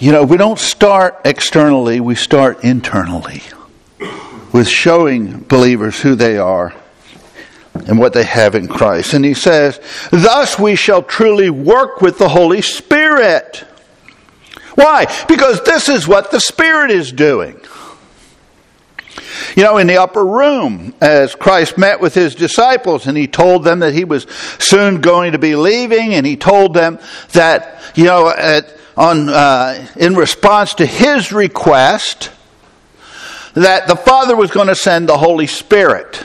you 0.00 0.10
know, 0.10 0.24
we 0.24 0.38
don't 0.38 0.58
start 0.58 1.20
externally, 1.24 2.00
we 2.00 2.16
start 2.16 2.64
internally 2.64 3.42
with 4.52 4.66
showing 4.66 5.38
believers 5.38 6.00
who 6.00 6.16
they 6.16 6.36
are 6.36 6.74
and 7.72 7.96
what 7.96 8.12
they 8.12 8.24
have 8.24 8.56
in 8.56 8.66
Christ. 8.66 9.14
And 9.14 9.24
he 9.24 9.34
says, 9.34 9.78
Thus 10.10 10.58
we 10.58 10.74
shall 10.74 11.04
truly 11.04 11.48
work 11.48 12.00
with 12.00 12.18
the 12.18 12.30
Holy 12.30 12.60
Spirit. 12.60 13.64
Why? 14.74 15.06
Because 15.28 15.62
this 15.62 15.88
is 15.88 16.08
what 16.08 16.32
the 16.32 16.40
Spirit 16.40 16.90
is 16.90 17.12
doing. 17.12 17.60
You 19.56 19.62
know, 19.64 19.78
in 19.78 19.86
the 19.86 19.98
upper 19.98 20.24
room, 20.24 20.94
as 21.00 21.34
Christ 21.34 21.78
met 21.78 22.00
with 22.00 22.14
his 22.14 22.34
disciples 22.34 23.06
and 23.06 23.16
he 23.16 23.26
told 23.26 23.64
them 23.64 23.80
that 23.80 23.94
he 23.94 24.04
was 24.04 24.26
soon 24.58 25.00
going 25.00 25.32
to 25.32 25.38
be 25.38 25.54
leaving, 25.54 26.14
and 26.14 26.26
he 26.26 26.36
told 26.36 26.74
them 26.74 26.98
that, 27.32 27.80
you 27.94 28.04
know, 28.04 28.28
at, 28.28 28.76
on, 28.96 29.28
uh, 29.28 29.86
in 29.96 30.14
response 30.14 30.74
to 30.74 30.86
his 30.86 31.32
request, 31.32 32.30
that 33.54 33.86
the 33.86 33.96
Father 33.96 34.34
was 34.34 34.50
going 34.50 34.68
to 34.68 34.74
send 34.74 35.08
the 35.08 35.18
Holy 35.18 35.46
Spirit. 35.46 36.24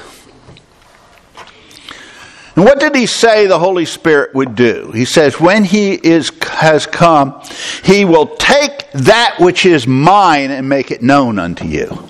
And 2.55 2.65
what 2.65 2.79
did 2.79 2.95
he 2.95 3.05
say 3.05 3.45
the 3.45 3.59
Holy 3.59 3.85
Spirit 3.85 4.33
would 4.33 4.55
do? 4.55 4.91
He 4.91 5.05
says, 5.05 5.39
when 5.39 5.63
he 5.63 5.93
is, 5.93 6.31
has 6.41 6.87
come, 6.87 7.39
he 7.83 8.03
will 8.03 8.35
take 8.35 8.89
that 8.93 9.35
which 9.39 9.63
is 9.63 9.85
mine 9.85 10.49
and 10.49 10.67
make 10.67 10.89
it 10.89 11.03
known 11.03 11.37
unto 11.37 11.65
you. 11.65 12.07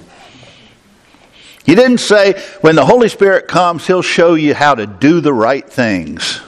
He 1.67 1.75
didn't 1.75 1.99
say, 1.99 2.41
when 2.61 2.75
the 2.75 2.85
Holy 2.85 3.09
Spirit 3.09 3.47
comes, 3.47 3.85
He'll 3.85 4.01
show 4.01 4.33
you 4.33 4.55
how 4.55 4.73
to 4.73 4.87
do 4.87 5.21
the 5.21 5.33
right 5.33 5.67
things. 5.69 6.41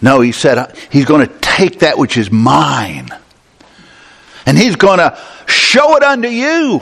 No, 0.00 0.22
He 0.22 0.32
said, 0.32 0.74
He's 0.90 1.04
going 1.04 1.26
to 1.26 1.34
take 1.40 1.80
that 1.80 1.98
which 1.98 2.16
is 2.16 2.30
mine 2.30 3.10
and 4.46 4.56
He's 4.56 4.76
going 4.76 4.98
to 4.98 5.18
show 5.46 5.96
it 5.96 6.02
unto 6.02 6.28
you. 6.28 6.80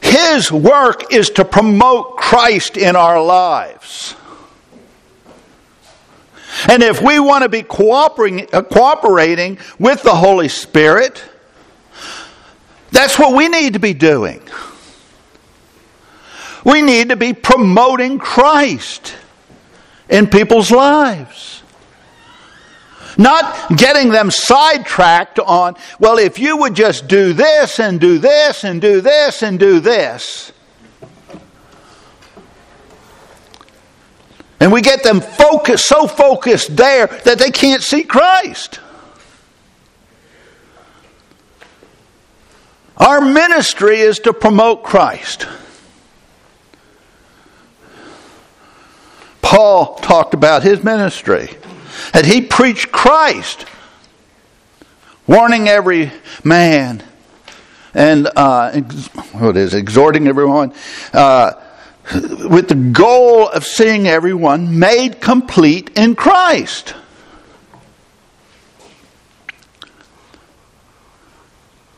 His 0.00 0.52
work 0.52 1.12
is 1.12 1.30
to 1.30 1.44
promote 1.44 2.16
Christ 2.16 2.76
in 2.76 2.94
our 2.94 3.22
lives. 3.22 4.14
And 6.68 6.82
if 6.82 7.02
we 7.02 7.18
want 7.18 7.42
to 7.42 7.48
be 7.48 7.62
cooperating, 7.62 8.46
cooperating 8.46 9.58
with 9.78 10.02
the 10.02 10.14
Holy 10.14 10.48
Spirit, 10.48 11.24
that's 12.94 13.18
what 13.18 13.34
we 13.34 13.48
need 13.48 13.72
to 13.72 13.80
be 13.80 13.92
doing. 13.92 14.40
We 16.64 16.80
need 16.80 17.08
to 17.08 17.16
be 17.16 17.32
promoting 17.32 18.20
Christ 18.20 19.16
in 20.08 20.28
people's 20.28 20.70
lives. 20.70 21.64
Not 23.18 23.76
getting 23.76 24.10
them 24.10 24.30
sidetracked 24.30 25.40
on, 25.40 25.74
well, 25.98 26.18
if 26.18 26.38
you 26.38 26.56
would 26.58 26.74
just 26.74 27.08
do 27.08 27.32
this 27.32 27.80
and 27.80 28.00
do 28.00 28.18
this 28.18 28.62
and 28.62 28.80
do 28.80 29.00
this 29.00 29.42
and 29.42 29.58
do 29.58 29.80
this. 29.80 30.52
And 34.60 34.72
we 34.72 34.82
get 34.82 35.02
them 35.02 35.20
focused, 35.20 35.86
so 35.86 36.06
focused 36.06 36.76
there 36.76 37.08
that 37.24 37.40
they 37.40 37.50
can't 37.50 37.82
see 37.82 38.04
Christ. 38.04 38.78
Our 42.96 43.20
ministry 43.20 43.98
is 43.98 44.20
to 44.20 44.32
promote 44.32 44.84
Christ. 44.84 45.46
Paul 49.42 49.96
talked 49.96 50.34
about 50.34 50.62
his 50.62 50.82
ministry 50.82 51.50
that 52.12 52.24
he 52.24 52.40
preached 52.40 52.92
Christ, 52.92 53.66
warning 55.26 55.68
every 55.68 56.12
man 56.42 57.02
and 57.94 58.28
uh, 58.34 58.80
what 59.32 59.56
is 59.56 59.74
exhorting 59.74 60.26
everyone 60.26 60.72
uh, 61.12 61.52
with 62.48 62.68
the 62.68 62.74
goal 62.74 63.48
of 63.48 63.64
seeing 63.64 64.06
everyone 64.06 64.78
made 64.78 65.20
complete 65.20 65.90
in 65.96 66.14
Christ. 66.14 66.94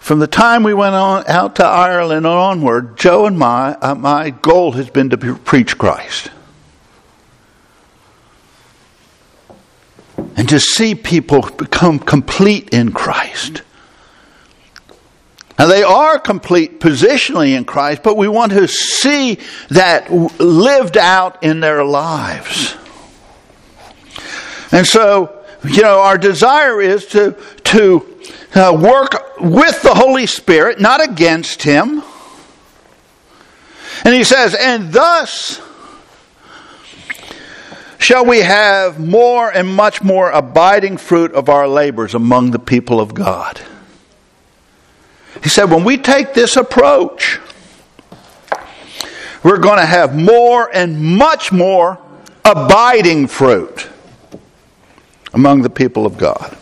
From 0.07 0.21
the 0.21 0.29
time 0.29 0.63
we 0.63 0.73
went 0.73 0.95
on 0.95 1.25
out 1.27 1.57
to 1.57 1.65
Ireland 1.65 2.29
onward, 2.29 2.97
Joe 2.97 3.27
and 3.27 3.37
my 3.37 3.73
uh, 3.75 3.97
my 3.97 4.31
goal 4.31 4.71
has 4.71 4.89
been 4.89 5.11
to 5.11 5.17
preach 5.17 5.77
Christ. 5.77 6.31
and 10.37 10.49
to 10.49 10.61
see 10.61 10.95
people 10.95 11.43
become 11.43 11.99
complete 11.99 12.69
in 12.69 12.93
Christ. 12.93 13.63
Now, 15.59 15.67
they 15.67 15.83
are 15.83 16.21
complete 16.21 16.79
positionally 16.79 17.57
in 17.57 17.65
Christ, 17.65 18.05
but 18.05 18.17
we 18.17 18.29
want 18.29 18.53
to 18.53 18.69
see 18.69 19.41
that 19.71 20.13
lived 20.13 20.97
out 20.97 21.43
in 21.43 21.59
their 21.59 21.85
lives. 21.85 22.77
And 24.71 24.87
so, 24.87 25.36
you 25.69 25.83
know, 25.83 26.01
our 26.01 26.19
desire 26.19 26.81
is 26.81 27.07
to, 27.07 27.37
to 27.65 28.17
uh, 28.55 28.79
work 28.81 29.41
with 29.41 29.83
the 29.83 29.95
Holy 29.95 30.27
Spirit, 30.27 30.81
not 30.81 31.03
against 31.03 31.63
Him. 31.63 32.03
And 34.05 34.15
he 34.15 34.25
says, 34.25 34.55
and 34.55 34.93
thus 34.93 35.61
shall 37.99 38.25
we 38.25 38.41
have 38.41 39.01
more 39.01 39.51
and 39.51 39.69
much 39.69 40.03
more 40.03 40.31
abiding 40.31 40.97
fruit 40.97 41.33
of 41.33 41.49
our 41.49 41.67
labors 41.67 42.15
among 42.15 42.51
the 42.51 42.59
people 42.59 43.01
of 43.01 43.15
God. 43.15 43.61
He 45.43 45.49
said, 45.49 45.71
when 45.71 45.85
we 45.85 45.97
take 45.97 46.35
this 46.35 46.57
approach, 46.57 47.41
we're 49.43 49.59
going 49.59 49.79
to 49.79 49.87
have 49.87 50.15
more 50.17 50.71
and 50.73 51.01
much 51.01 51.53
more 51.53 51.99
abiding 52.45 53.27
fruit 53.27 53.89
among 55.33 55.63
the 55.63 55.71
people 55.71 56.07
of 56.07 56.17
God. 56.17 56.57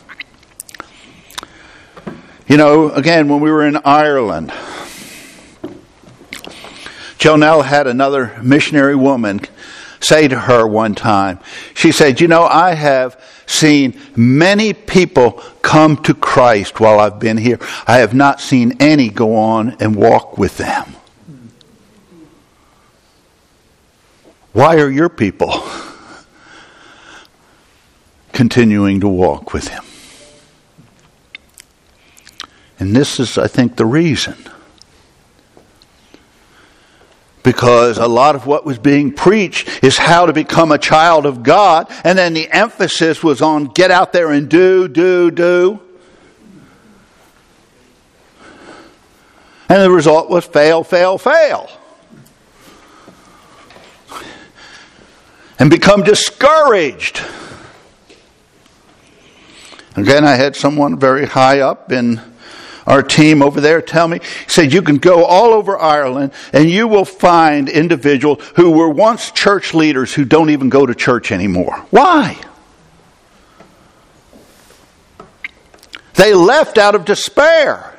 You 2.47 2.57
know, 2.59 2.91
again, 2.91 3.29
when 3.29 3.41
we 3.41 3.51
were 3.51 3.67
in 3.67 3.77
Ireland, 3.85 4.51
Jonelle 7.19 7.65
had 7.65 7.87
another 7.87 8.39
missionary 8.43 8.95
woman 8.95 9.41
say 10.01 10.29
to 10.29 10.39
her 10.39 10.67
one 10.67 10.95
time. 10.95 11.41
She 11.73 11.91
said, 11.91 12.21
You 12.21 12.29
know, 12.29 12.45
I 12.45 12.75
have 12.75 13.19
seen 13.47 13.99
many 14.15 14.75
people 14.75 15.43
come 15.63 15.97
to 16.03 16.15
Christ 16.15 16.81
while 16.81 17.01
I've 17.01 17.19
been 17.19 17.39
here. 17.39 17.59
I 17.87 17.99
have 17.99 18.13
not 18.13 18.41
seen 18.41 18.77
any 18.81 19.09
go 19.09 19.37
on 19.37 19.77
and 19.81 19.97
walk 19.97 20.37
with 20.37 20.59
them. 20.59 20.97
Why 24.53 24.77
are 24.77 24.91
your 24.91 25.09
people 25.09 25.51
continuing 28.35 29.01
to 29.01 29.09
walk 29.09 29.55
with 29.55 29.69
Him? 29.69 29.85
And 32.79 32.95
this 32.95 33.19
is, 33.19 33.39
I 33.39 33.47
think, 33.47 33.77
the 33.77 33.87
reason 33.87 34.37
because 37.45 37.99
a 37.99 38.09
lot 38.09 38.35
of 38.35 38.47
what 38.47 38.65
was 38.65 38.79
being 38.79 39.13
preached 39.13 39.85
is 39.85 39.97
how 39.97 40.27
to 40.27 40.33
become 40.33 40.73
a 40.73 40.79
child 40.79 41.27
of 41.27 41.45
God, 41.45 41.87
and 42.03 42.19
then 42.19 42.33
the 42.33 42.51
emphasis 42.51 43.23
was 43.23 43.41
on 43.41 43.67
get 43.67 43.93
out 43.93 44.13
there 44.13 44.33
and 44.33 44.49
do, 44.49 44.89
do, 44.89 45.31
do. 45.31 45.79
And 49.69 49.81
the 49.81 49.91
result 49.91 50.29
was 50.31 50.45
fail, 50.45 50.83
fail, 50.83 51.19
fail. 51.19 51.71
And 55.59 55.71
become 55.71 56.03
discouraged. 56.03 57.23
Again, 59.97 60.25
I 60.25 60.35
had 60.35 60.57
someone 60.57 60.99
very 60.99 61.27
high 61.27 61.61
up 61.61 61.93
in 61.93 62.21
our 62.87 63.03
team 63.03 63.43
over 63.43 63.61
there 63.61 63.81
tell 63.81 64.09
me, 64.09 64.19
he 64.19 64.49
said, 64.51 64.73
you 64.73 64.83
can 64.83 64.99
go 64.99 65.25
all 65.25 65.53
over 65.53 65.79
Ireland 65.79 66.33
and 66.53 66.69
you 66.69 66.87
will 66.87 67.05
find 67.05 67.69
individuals 67.69 68.43
who 68.57 68.73
were 68.73 68.91
once 68.91 69.31
church 69.31 69.73
leaders 69.73 70.13
who 70.13 70.25
don't 70.25 70.51
even 70.51 70.69
go 70.69 70.85
to 70.85 70.95
church 70.95 71.33
anymore. 71.33 71.77
Why? 71.91 72.39
They 76.15 76.35
left 76.35 76.79
out 76.79 76.95
of 76.95 77.05
despair. 77.05 77.94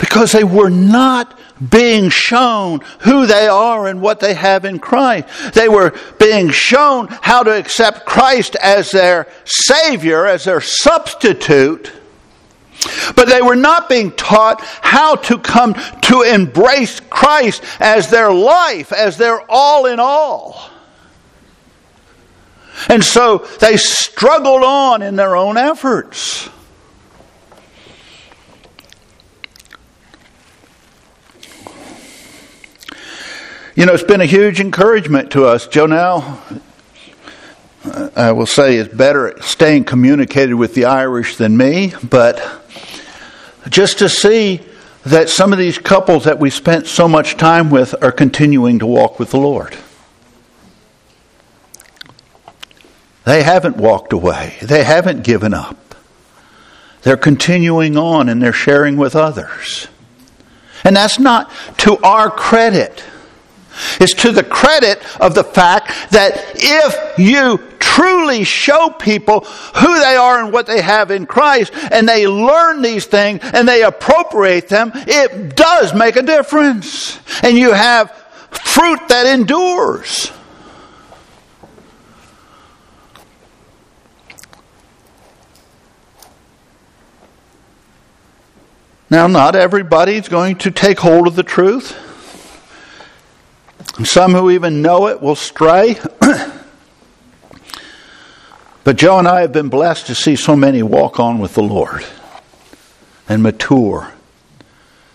Because 0.00 0.32
they 0.32 0.44
were 0.44 0.70
not 0.70 1.38
being 1.68 2.08
shown 2.08 2.80
who 3.00 3.26
they 3.26 3.46
are 3.46 3.86
and 3.86 4.00
what 4.00 4.18
they 4.20 4.34
have 4.34 4.64
in 4.64 4.78
Christ. 4.78 5.54
They 5.54 5.68
were 5.68 5.94
being 6.18 6.50
shown 6.50 7.08
how 7.08 7.42
to 7.42 7.50
accept 7.50 8.06
Christ 8.06 8.56
as 8.56 8.90
their 8.90 9.28
Savior, 9.44 10.26
as 10.26 10.44
their 10.44 10.62
substitute. 10.62 11.92
But 13.14 13.28
they 13.28 13.42
were 13.42 13.56
not 13.56 13.90
being 13.90 14.12
taught 14.12 14.62
how 14.62 15.16
to 15.16 15.38
come 15.38 15.74
to 15.74 16.22
embrace 16.22 17.00
Christ 17.00 17.62
as 17.78 18.10
their 18.10 18.32
life, 18.32 18.92
as 18.92 19.18
their 19.18 19.42
all 19.50 19.84
in 19.84 20.00
all. 20.00 20.70
And 22.88 23.04
so 23.04 23.38
they 23.60 23.76
struggled 23.76 24.62
on 24.62 25.02
in 25.02 25.16
their 25.16 25.36
own 25.36 25.58
efforts. 25.58 26.48
You 33.76 33.86
know, 33.86 33.92
it's 33.92 34.02
been 34.02 34.20
a 34.20 34.26
huge 34.26 34.58
encouragement 34.58 35.30
to 35.32 35.44
us. 35.44 35.68
Jonelle, 35.68 36.60
I 38.16 38.32
will 38.32 38.46
say, 38.46 38.74
is 38.74 38.88
better 38.88 39.28
at 39.28 39.44
staying 39.44 39.84
communicated 39.84 40.54
with 40.54 40.74
the 40.74 40.86
Irish 40.86 41.36
than 41.36 41.56
me, 41.56 41.92
but 42.02 42.42
just 43.68 44.00
to 44.00 44.08
see 44.08 44.60
that 45.04 45.28
some 45.28 45.52
of 45.52 45.58
these 45.58 45.78
couples 45.78 46.24
that 46.24 46.40
we 46.40 46.50
spent 46.50 46.88
so 46.88 47.06
much 47.06 47.36
time 47.36 47.70
with 47.70 47.94
are 48.02 48.10
continuing 48.10 48.80
to 48.80 48.86
walk 48.86 49.20
with 49.20 49.30
the 49.30 49.38
Lord. 49.38 49.76
They 53.24 53.44
haven't 53.44 53.76
walked 53.76 54.12
away, 54.12 54.56
they 54.60 54.82
haven't 54.82 55.22
given 55.22 55.54
up. 55.54 55.76
They're 57.02 57.16
continuing 57.16 57.96
on 57.96 58.28
and 58.28 58.42
they're 58.42 58.52
sharing 58.52 58.96
with 58.96 59.14
others. 59.14 59.86
And 60.82 60.96
that's 60.96 61.20
not 61.20 61.50
to 61.78 61.96
our 61.98 62.30
credit 62.30 63.04
is 64.00 64.12
to 64.14 64.32
the 64.32 64.44
credit 64.44 65.02
of 65.20 65.34
the 65.34 65.44
fact 65.44 66.10
that 66.10 66.52
if 66.56 67.18
you 67.18 67.58
truly 67.78 68.44
show 68.44 68.90
people 68.90 69.40
who 69.40 69.98
they 70.00 70.16
are 70.16 70.42
and 70.42 70.52
what 70.52 70.66
they 70.66 70.80
have 70.80 71.10
in 71.10 71.26
Christ, 71.26 71.72
and 71.90 72.08
they 72.08 72.26
learn 72.26 72.82
these 72.82 73.06
things 73.06 73.40
and 73.42 73.66
they 73.66 73.82
appropriate 73.82 74.68
them, 74.68 74.92
it 74.94 75.56
does 75.56 75.94
make 75.94 76.16
a 76.16 76.22
difference. 76.22 77.18
And 77.42 77.56
you 77.56 77.72
have 77.72 78.10
fruit 78.50 79.00
that 79.08 79.26
endures. 79.26 80.32
Now, 89.10 89.26
not 89.26 89.56
everybody's 89.56 90.28
going 90.28 90.56
to 90.58 90.70
take 90.70 91.00
hold 91.00 91.26
of 91.26 91.34
the 91.34 91.42
truth. 91.42 92.09
Some 94.04 94.32
who 94.32 94.50
even 94.50 94.82
know 94.82 95.08
it 95.08 95.20
will 95.20 95.36
stray. 95.36 95.96
but 98.84 98.96
Joe 98.96 99.18
and 99.18 99.28
I 99.28 99.42
have 99.42 99.52
been 99.52 99.68
blessed 99.68 100.06
to 100.06 100.14
see 100.14 100.36
so 100.36 100.56
many 100.56 100.82
walk 100.82 101.20
on 101.20 101.38
with 101.38 101.54
the 101.54 101.62
Lord 101.62 102.04
and 103.28 103.42
mature 103.42 104.12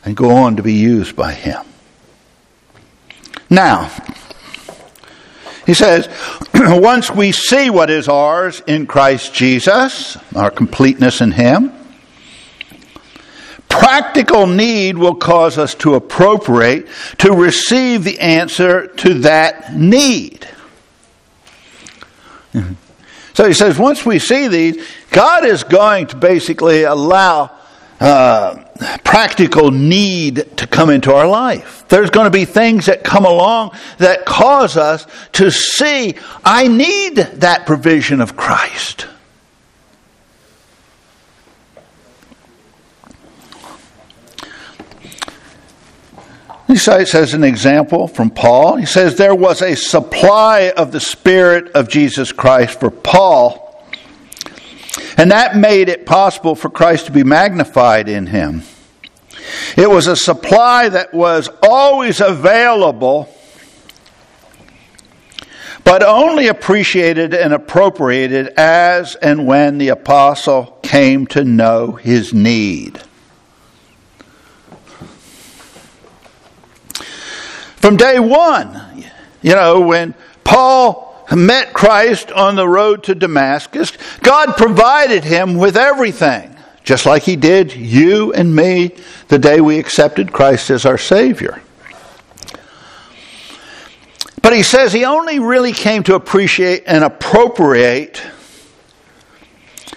and 0.04 0.16
go 0.16 0.32
on 0.32 0.56
to 0.58 0.64
be 0.64 0.74
used 0.74 1.16
by 1.16 1.34
Him. 1.34 1.64
Now, 3.50 3.92
he 5.66 5.74
says, 5.74 6.08
once 6.54 7.10
we 7.10 7.32
see 7.32 7.70
what 7.70 7.90
is 7.90 8.08
ours 8.08 8.62
in 8.68 8.86
Christ 8.86 9.34
Jesus, 9.34 10.18
our 10.36 10.52
completeness 10.52 11.22
in 11.22 11.32
Him, 11.32 11.72
practical 13.80 14.48
need 14.48 14.98
will 14.98 15.16
cause 15.16 15.58
us 15.58 15.76
to 15.76 15.96
appropriate, 15.96 16.88
to 17.20 17.32
receive 17.34 18.04
the 18.04 18.20
answer 18.20 18.88
to 18.88 19.16
that 19.20 19.76
need. 19.76 20.48
So 23.34 23.46
he 23.46 23.54
says, 23.54 23.78
once 23.78 24.06
we 24.06 24.20
see 24.20 24.48
these, 24.48 24.88
God 25.10 25.46
is 25.46 25.64
going 25.64 26.08
to 26.08 26.16
basically 26.16 26.84
allow 26.84 27.52
uh, 28.00 28.64
practical 29.04 29.72
need 29.72 30.58
to 30.58 30.68
come 30.68 30.90
into 30.90 31.14
our 31.14 31.28
life. 31.28 31.86
There's 31.90 32.10
going 32.10 32.26
to 32.26 32.32
be 32.32 32.46
things 32.46 32.86
that 32.86 33.04
come 33.04 33.26
along 33.26 33.72
that 33.98 34.26
cause 34.26 34.78
us 34.78 35.06
to 35.34 35.52
see, 35.52 36.16
I 36.44 36.68
need 36.68 37.16
that 37.16 37.66
provision 37.66 38.22
of 38.22 38.38
Christ. 38.38 39.08
He 46.68 46.78
cites 46.78 47.14
as 47.14 47.34
an 47.34 47.44
example 47.44 48.08
from 48.08 48.32
Paul. 48.32 48.78
He 48.78 48.88
says 48.88 49.16
there 49.16 49.36
was 49.36 49.62
a 49.62 49.76
supply 49.76 50.72
of 50.76 50.92
the 50.92 51.00
Spirit 51.00 51.72
of 51.74 51.88
Jesus 51.88 52.32
Christ 52.32 52.80
for 52.80 52.90
Paul, 52.90 53.86
and 55.18 55.30
that 55.32 55.56
made 55.56 55.90
it 55.90 56.06
possible 56.06 56.56
for 56.56 56.70
Christ 56.70 57.06
to 57.06 57.12
be 57.12 57.24
magnified 57.24 58.10
in 58.10 58.28
him. 58.28 58.64
It 59.78 59.90
was 59.90 60.08
a 60.08 60.16
supply 60.16 60.90
that 60.90 61.14
was 61.14 61.50
always 61.62 62.20
available, 62.20 63.30
but 65.84 66.02
only 66.02 66.48
appreciated 66.48 67.36
and 67.36 67.54
appropriated 67.54 68.48
as 68.58 69.14
and 69.16 69.46
when 69.46 69.78
the 69.78 69.90
apostle 69.90 70.80
came 70.82 71.28
to 71.28 71.44
know 71.44 71.92
his 71.92 72.34
need. 72.34 73.02
From 77.86 77.98
day 77.98 78.20
one, 78.20 78.82
you 79.44 79.54
know, 79.54 79.82
when 79.82 80.16
Paul 80.44 81.24
met 81.32 81.72
Christ 81.72 82.32
on 82.32 82.56
the 82.56 82.68
road 82.68 83.04
to 83.04 83.14
Damascus, 83.14 83.96
God 84.24 84.58
provided 84.58 85.24
him 85.24 85.54
with 85.54 85.78
everything, 85.78 86.56
just 86.84 87.06
like 87.06 87.22
he 87.22 87.36
did 87.36 87.76
you 87.76 88.34
and 88.34 88.56
me 88.56 88.96
the 89.28 89.38
day 89.38 89.62
we 89.62 89.78
accepted 89.78 90.34
Christ 90.34 90.72
as 90.72 90.88
our 90.88 90.98
Savior. 90.98 91.62
But 94.42 94.54
he 94.54 94.64
says 94.64 94.92
he 94.92 95.06
only 95.06 95.38
really 95.38 95.72
came 95.72 96.02
to 96.06 96.16
appreciate 96.16 96.86
and 96.88 97.04
appropriate 97.04 98.20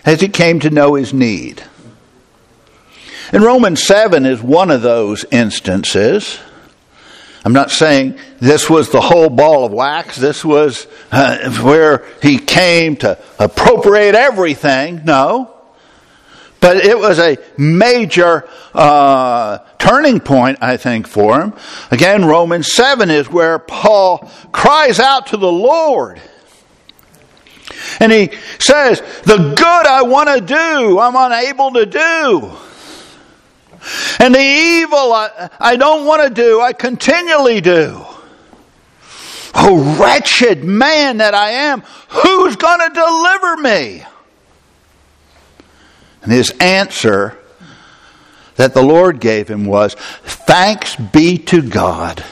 as 0.04 0.20
he 0.20 0.28
came 0.28 0.60
to 0.60 0.68
know 0.68 0.92
his 0.92 1.14
need. 1.14 1.62
And 3.32 3.42
Romans 3.42 3.82
7 3.82 4.26
is 4.26 4.42
one 4.42 4.70
of 4.70 4.82
those 4.82 5.24
instances. 5.30 6.38
I'm 7.44 7.52
not 7.52 7.70
saying 7.70 8.18
this 8.40 8.68
was 8.68 8.90
the 8.90 9.00
whole 9.00 9.30
ball 9.30 9.64
of 9.64 9.72
wax. 9.72 10.16
This 10.16 10.44
was 10.44 10.86
uh, 11.12 11.50
where 11.62 12.04
he 12.20 12.38
came 12.38 12.96
to 12.96 13.18
appropriate 13.38 14.14
everything. 14.14 15.02
No. 15.04 15.54
But 16.60 16.78
it 16.78 16.98
was 16.98 17.20
a 17.20 17.38
major 17.56 18.48
uh, 18.74 19.58
turning 19.78 20.18
point, 20.18 20.58
I 20.60 20.76
think, 20.76 21.06
for 21.06 21.40
him. 21.40 21.54
Again, 21.92 22.24
Romans 22.24 22.72
7 22.72 23.10
is 23.10 23.30
where 23.30 23.60
Paul 23.60 24.28
cries 24.50 24.98
out 24.98 25.28
to 25.28 25.36
the 25.36 25.50
Lord. 25.50 26.20
And 28.00 28.10
he 28.10 28.30
says, 28.58 29.00
The 29.22 29.54
good 29.56 29.86
I 29.86 30.02
want 30.02 30.28
to 30.28 30.40
do, 30.40 30.98
I'm 30.98 31.14
unable 31.14 31.72
to 31.72 31.86
do. 31.86 32.52
And 34.18 34.34
the 34.34 34.40
evil 34.40 35.12
I, 35.12 35.50
I 35.60 35.76
don't 35.76 36.06
want 36.06 36.22
to 36.22 36.30
do, 36.30 36.60
I 36.60 36.72
continually 36.72 37.60
do. 37.60 38.04
Oh, 39.54 39.96
wretched 39.98 40.64
man 40.64 41.18
that 41.18 41.34
I 41.34 41.50
am, 41.50 41.82
who's 42.08 42.56
going 42.56 42.80
to 42.80 42.94
deliver 42.94 43.56
me? 43.56 44.04
And 46.22 46.32
his 46.32 46.50
answer 46.60 47.38
that 48.56 48.74
the 48.74 48.82
Lord 48.82 49.20
gave 49.20 49.48
him 49.48 49.64
was 49.64 49.94
Thanks 49.94 50.96
be 50.96 51.38
to 51.38 51.62
God 51.62 52.24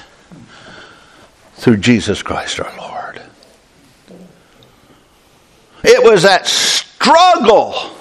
through 1.55 1.79
Jesus 1.79 2.23
Christ 2.23 2.61
our 2.61 2.77
Lord. 2.77 3.23
It 5.83 6.03
was 6.03 6.25
that 6.25 6.47
struggle 6.47 7.96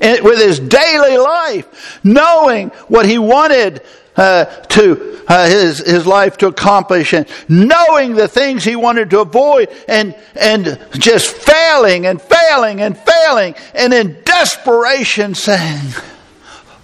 with 0.00 0.38
his 0.38 0.60
daily 0.60 1.16
life, 1.16 2.00
knowing 2.04 2.68
what 2.88 3.06
he 3.06 3.18
wanted 3.18 3.82
uh, 4.16 4.44
to 4.44 5.16
uh, 5.28 5.48
his 5.48 5.78
his 5.78 6.06
life 6.06 6.36
to 6.38 6.46
accomplish, 6.46 7.12
and 7.12 7.26
knowing 7.48 8.14
the 8.14 8.28
things 8.28 8.64
he 8.64 8.76
wanted 8.76 9.10
to 9.10 9.20
avoid, 9.20 9.68
and 9.88 10.14
and 10.34 10.78
just 10.92 11.34
failing 11.34 12.06
and 12.06 12.20
failing 12.20 12.80
and 12.80 12.96
failing, 12.96 13.54
and 13.74 13.92
in 13.92 14.16
desperation 14.24 15.34
saying, 15.34 15.92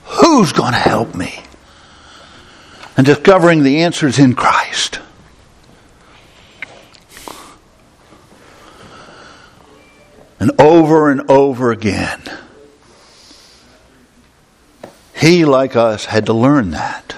"Who's 0.05 0.53
going 0.53 0.73
to 0.73 0.79
help 0.79 1.15
me?" 1.15 1.43
And 2.97 3.07
discovering 3.07 3.63
the 3.63 3.83
answers 3.83 4.19
in 4.19 4.35
Christ. 4.35 5.01
And 10.39 10.61
over 10.61 11.11
and 11.11 11.31
over 11.31 11.71
again 11.71 12.21
he, 15.23 15.45
like 15.45 15.77
us, 15.77 16.05
had 16.05 16.27
to 16.27 16.33
learn 16.33 16.73
that. 16.73 17.15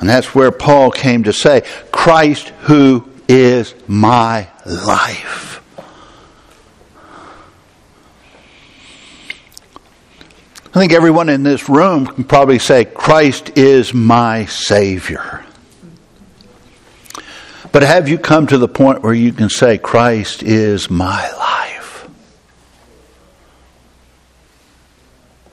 And 0.00 0.08
that's 0.08 0.34
where 0.34 0.50
Paul 0.50 0.90
came 0.90 1.22
to 1.22 1.32
say, 1.32 1.62
Christ 1.92 2.48
who 2.62 3.08
is 3.28 3.72
my 3.86 4.48
life. 4.66 5.62
I 10.74 10.78
think 10.80 10.92
everyone 10.92 11.28
in 11.28 11.44
this 11.44 11.68
room 11.68 12.04
can 12.04 12.24
probably 12.24 12.58
say, 12.58 12.84
Christ 12.84 13.56
is 13.56 13.94
my 13.94 14.46
Savior. 14.46 15.44
But 17.70 17.84
have 17.84 18.08
you 18.08 18.18
come 18.18 18.48
to 18.48 18.58
the 18.58 18.66
point 18.66 19.04
where 19.04 19.14
you 19.14 19.32
can 19.32 19.50
say, 19.50 19.78
Christ 19.78 20.42
is 20.42 20.90
my 20.90 21.30
life? 21.30 21.51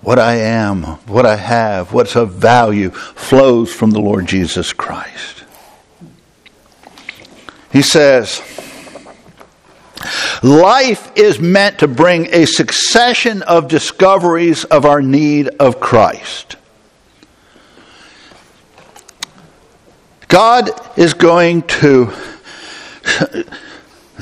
What 0.09 0.17
I 0.17 0.37
am, 0.37 0.81
what 1.05 1.27
I 1.27 1.35
have, 1.35 1.93
what's 1.93 2.15
of 2.15 2.31
value 2.31 2.89
flows 2.89 3.71
from 3.71 3.91
the 3.91 3.99
Lord 3.99 4.25
Jesus 4.25 4.73
Christ. 4.73 5.43
He 7.71 7.83
says, 7.83 8.41
Life 10.41 11.11
is 11.15 11.39
meant 11.39 11.77
to 11.77 11.87
bring 11.87 12.25
a 12.33 12.47
succession 12.47 13.43
of 13.43 13.67
discoveries 13.67 14.63
of 14.63 14.83
our 14.83 15.03
need 15.03 15.49
of 15.59 15.79
Christ. 15.79 16.55
God 20.27 20.71
is 20.97 21.13
going 21.13 21.61
to, 21.61 22.07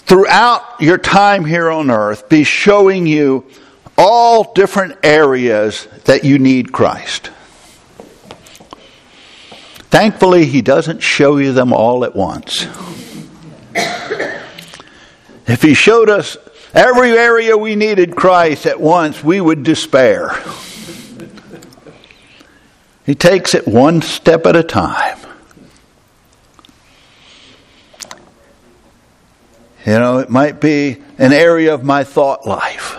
throughout 0.01 0.81
your 0.81 0.97
time 0.97 1.45
here 1.45 1.71
on 1.71 1.89
earth, 1.89 2.27
be 2.27 2.43
showing 2.43 3.07
you 3.07 3.49
all 3.97 4.53
different 4.53 4.97
areas 5.03 5.87
that 6.05 6.23
you 6.23 6.37
need 6.37 6.71
Christ. 6.71 7.31
Thankfully, 9.89 10.45
He 10.45 10.61
doesn't 10.61 11.01
show 11.01 11.37
you 11.37 11.53
them 11.53 11.73
all 11.73 12.05
at 12.05 12.15
once. 12.15 12.67
If 15.47 15.61
He 15.61 15.73
showed 15.73 16.09
us 16.09 16.37
every 16.73 17.11
area 17.11 17.57
we 17.57 17.75
needed 17.75 18.15
Christ 18.15 18.65
at 18.65 18.79
once, 18.79 19.23
we 19.23 19.41
would 19.41 19.63
despair. 19.63 20.37
He 23.05 23.15
takes 23.15 23.55
it 23.55 23.65
one 23.65 24.01
step 24.01 24.45
at 24.45 24.57
a 24.57 24.63
time. 24.63 25.17
You 29.85 29.93
know, 29.93 30.17
it 30.17 30.29
might 30.29 30.59
be 30.59 31.01
an 31.17 31.31
area 31.31 31.73
of 31.73 31.85
my 31.85 32.03
thought 32.03 32.45
life. 32.45 32.97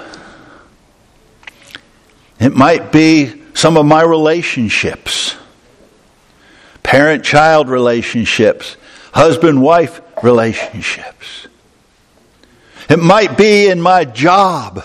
It 2.41 2.55
might 2.55 2.93
be 2.93 3.43
some 3.55 3.77
of 3.77 3.87
my 3.87 4.03
relationships 4.03 5.35
parent 6.89 7.23
child 7.23 7.69
relationships, 7.69 8.79
husband 9.13 9.61
wife 9.61 10.01
relationships. 10.23 11.47
It 12.89 12.99
might 12.99 13.37
be 13.37 13.69
in 13.69 13.79
my 13.79 14.07
job. 14.07 14.83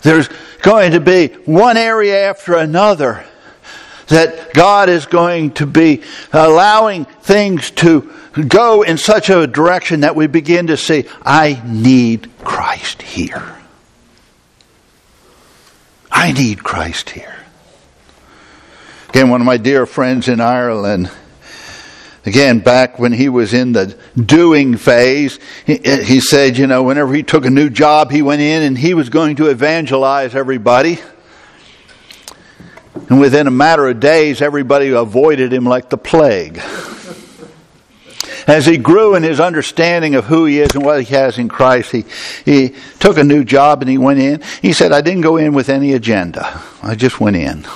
There's 0.00 0.30
going 0.62 0.92
to 0.92 1.00
be 1.00 1.26
one 1.44 1.76
area 1.76 2.30
after 2.30 2.54
another 2.54 3.26
that 4.06 4.54
God 4.54 4.88
is 4.88 5.04
going 5.04 5.50
to 5.54 5.66
be 5.66 6.02
allowing 6.32 7.04
things 7.04 7.70
to 7.72 8.10
go 8.48 8.80
in 8.80 8.96
such 8.96 9.28
a 9.28 9.46
direction 9.46 10.00
that 10.00 10.16
we 10.16 10.28
begin 10.28 10.68
to 10.68 10.78
see, 10.78 11.04
I 11.20 11.60
need 11.66 12.30
Christ 12.38 13.02
here. 13.02 13.55
I 16.18 16.32
need 16.32 16.64
Christ 16.64 17.10
here. 17.10 17.36
Again, 19.10 19.28
one 19.28 19.42
of 19.42 19.46
my 19.46 19.58
dear 19.58 19.84
friends 19.84 20.28
in 20.28 20.40
Ireland, 20.40 21.10
again, 22.24 22.60
back 22.60 22.98
when 22.98 23.12
he 23.12 23.28
was 23.28 23.52
in 23.52 23.72
the 23.72 23.98
doing 24.16 24.78
phase, 24.78 25.38
he, 25.66 25.76
he, 25.76 26.20
said, 26.20 26.56
you 26.56 26.66
know, 26.66 26.82
whenever 26.82 27.12
he 27.12 27.22
took 27.22 27.44
a 27.44 27.50
new 27.50 27.68
job, 27.68 28.10
he 28.10 28.22
went 28.22 28.40
in 28.40 28.62
and 28.62 28.78
he 28.78 28.94
was 28.94 29.10
going 29.10 29.36
to 29.36 29.48
evangelize 29.48 30.34
everybody. 30.34 30.98
And 33.10 33.20
within 33.20 33.46
a 33.46 33.50
matter 33.50 33.86
of 33.86 34.00
days, 34.00 34.40
everybody 34.40 34.88
avoided 34.88 35.52
him 35.52 35.66
like 35.66 35.90
the 35.90 35.98
plague. 35.98 36.62
As 38.46 38.64
he 38.64 38.78
grew 38.78 39.16
in 39.16 39.24
his 39.24 39.40
understanding 39.40 40.14
of 40.14 40.26
who 40.26 40.44
he 40.44 40.60
is 40.60 40.74
and 40.74 40.84
what 40.84 41.02
he 41.02 41.14
has 41.14 41.36
in 41.36 41.48
Christ, 41.48 41.90
he, 41.90 42.04
he 42.44 42.74
took 43.00 43.18
a 43.18 43.24
new 43.24 43.42
job 43.42 43.82
and 43.82 43.90
he 43.90 43.98
went 43.98 44.20
in. 44.20 44.42
He 44.62 44.72
said, 44.72 44.92
I 44.92 45.00
didn't 45.00 45.22
go 45.22 45.36
in 45.36 45.52
with 45.52 45.68
any 45.68 45.94
agenda. 45.94 46.62
I 46.82 46.94
just 46.94 47.20
went 47.20 47.36
in. 47.36 47.66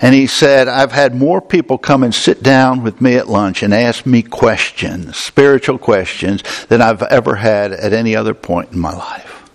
And 0.00 0.14
he 0.14 0.26
said, 0.26 0.66
I've 0.66 0.92
had 0.92 1.14
more 1.14 1.40
people 1.40 1.78
come 1.78 2.02
and 2.02 2.14
sit 2.14 2.42
down 2.42 2.82
with 2.82 3.00
me 3.00 3.14
at 3.14 3.28
lunch 3.28 3.62
and 3.62 3.72
ask 3.72 4.04
me 4.04 4.22
questions, 4.22 5.16
spiritual 5.16 5.78
questions, 5.78 6.42
than 6.66 6.82
I've 6.82 7.02
ever 7.02 7.36
had 7.36 7.72
at 7.72 7.92
any 7.92 8.16
other 8.16 8.34
point 8.34 8.72
in 8.72 8.80
my 8.80 8.92
life. 8.92 9.50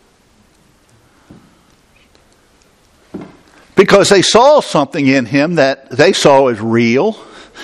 Because 3.76 4.10
they 4.10 4.22
saw 4.22 4.60
something 4.62 5.06
in 5.06 5.26
him 5.26 5.56
that 5.56 5.90
they 5.90 6.12
saw 6.12 6.48
as 6.48 6.60
real. 6.60 7.18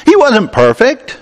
He 0.06 0.16
wasn't 0.16 0.52
perfect. 0.52 1.18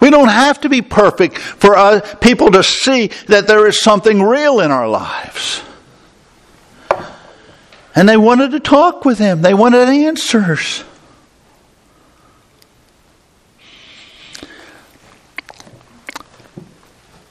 We 0.00 0.10
don't 0.10 0.28
have 0.28 0.60
to 0.62 0.68
be 0.68 0.82
perfect 0.82 1.38
for 1.38 1.76
us, 1.76 2.16
people 2.20 2.50
to 2.52 2.62
see 2.62 3.08
that 3.26 3.46
there 3.46 3.66
is 3.66 3.80
something 3.80 4.22
real 4.22 4.60
in 4.60 4.70
our 4.70 4.88
lives. 4.88 5.62
And 7.94 8.08
they 8.08 8.16
wanted 8.16 8.52
to 8.52 8.60
talk 8.60 9.04
with 9.04 9.18
him, 9.18 9.42
they 9.42 9.54
wanted 9.54 9.88
answers. 9.88 10.84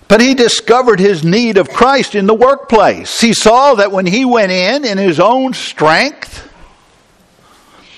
But 0.07 0.21
he 0.21 0.33
discovered 0.33 0.99
his 0.99 1.23
need 1.23 1.57
of 1.57 1.69
Christ 1.69 2.15
in 2.15 2.25
the 2.25 2.33
workplace. 2.33 3.21
He 3.21 3.31
saw 3.31 3.75
that 3.75 3.91
when 3.91 4.07
he 4.07 4.25
went 4.25 4.51
in 4.51 4.83
in 4.83 4.97
his 4.97 5.19
own 5.19 5.53
strength, 5.53 6.51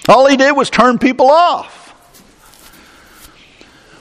all 0.10 0.28
he 0.28 0.36
did 0.36 0.52
was 0.52 0.70
turn 0.70 1.00
people 1.00 1.32
off. 1.32 1.81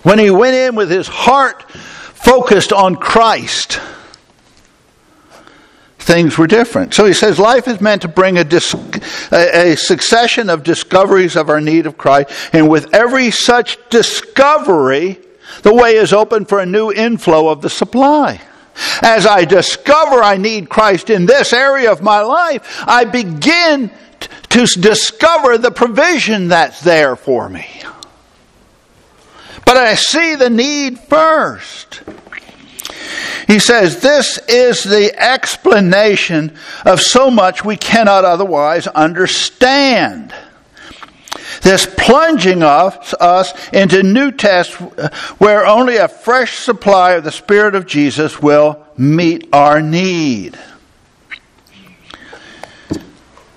When 0.02 0.18
he 0.18 0.30
went 0.30 0.54
in 0.54 0.74
with 0.74 0.90
his 0.90 1.08
heart 1.08 1.70
focused 1.70 2.72
on 2.72 2.96
Christ, 2.96 3.80
things 5.98 6.38
were 6.38 6.46
different. 6.46 6.94
So 6.94 7.04
he 7.04 7.12
says 7.12 7.38
life 7.38 7.68
is 7.68 7.80
meant 7.80 8.02
to 8.02 8.08
bring 8.08 8.38
a, 8.38 8.44
dis- 8.44 8.74
a, 9.30 9.76
succession 9.76 10.50
of 10.50 10.62
discoveries 10.62 11.36
of 11.36 11.48
our 11.48 11.60
need 11.60 11.86
of 11.86 11.98
Christ, 11.98 12.30
and 12.52 12.68
with 12.68 12.94
every 12.94 13.30
such 13.30 13.78
discovery, 13.90 15.18
the 15.62 15.74
way 15.74 15.96
is 15.96 16.12
open 16.12 16.46
for 16.46 16.60
a 16.60 16.66
new 16.66 16.90
inflow 16.90 17.48
of 17.48 17.60
the 17.60 17.70
supply. 17.70 18.40
As 19.02 19.26
I 19.26 19.44
discover 19.44 20.22
I 20.22 20.36
need 20.36 20.70
Christ 20.70 21.10
in 21.10 21.26
this 21.26 21.52
area 21.52 21.92
of 21.92 22.02
my 22.02 22.22
life, 22.22 22.82
I 22.86 23.04
begin 23.04 23.90
to 24.50 24.66
discover 24.66 25.58
the 25.58 25.70
provision 25.70 26.48
that's 26.48 26.80
there 26.80 27.16
for 27.16 27.48
me. 27.48 27.66
But 29.64 29.76
I 29.76 29.94
see 29.94 30.34
the 30.34 30.50
need 30.50 30.98
first. 30.98 32.02
He 33.46 33.58
says, 33.58 34.00
This 34.00 34.38
is 34.48 34.84
the 34.84 35.12
explanation 35.20 36.56
of 36.84 37.00
so 37.00 37.30
much 37.30 37.64
we 37.64 37.76
cannot 37.76 38.24
otherwise 38.24 38.86
understand. 38.86 40.32
This 41.62 41.86
plunging 41.98 42.62
of 42.62 43.14
us 43.20 43.52
into 43.70 44.02
new 44.02 44.30
tests 44.30 44.74
where 45.38 45.66
only 45.66 45.96
a 45.96 46.08
fresh 46.08 46.58
supply 46.58 47.12
of 47.12 47.24
the 47.24 47.32
Spirit 47.32 47.74
of 47.74 47.86
Jesus 47.86 48.40
will 48.40 48.84
meet 48.96 49.48
our 49.52 49.82
need. 49.82 50.58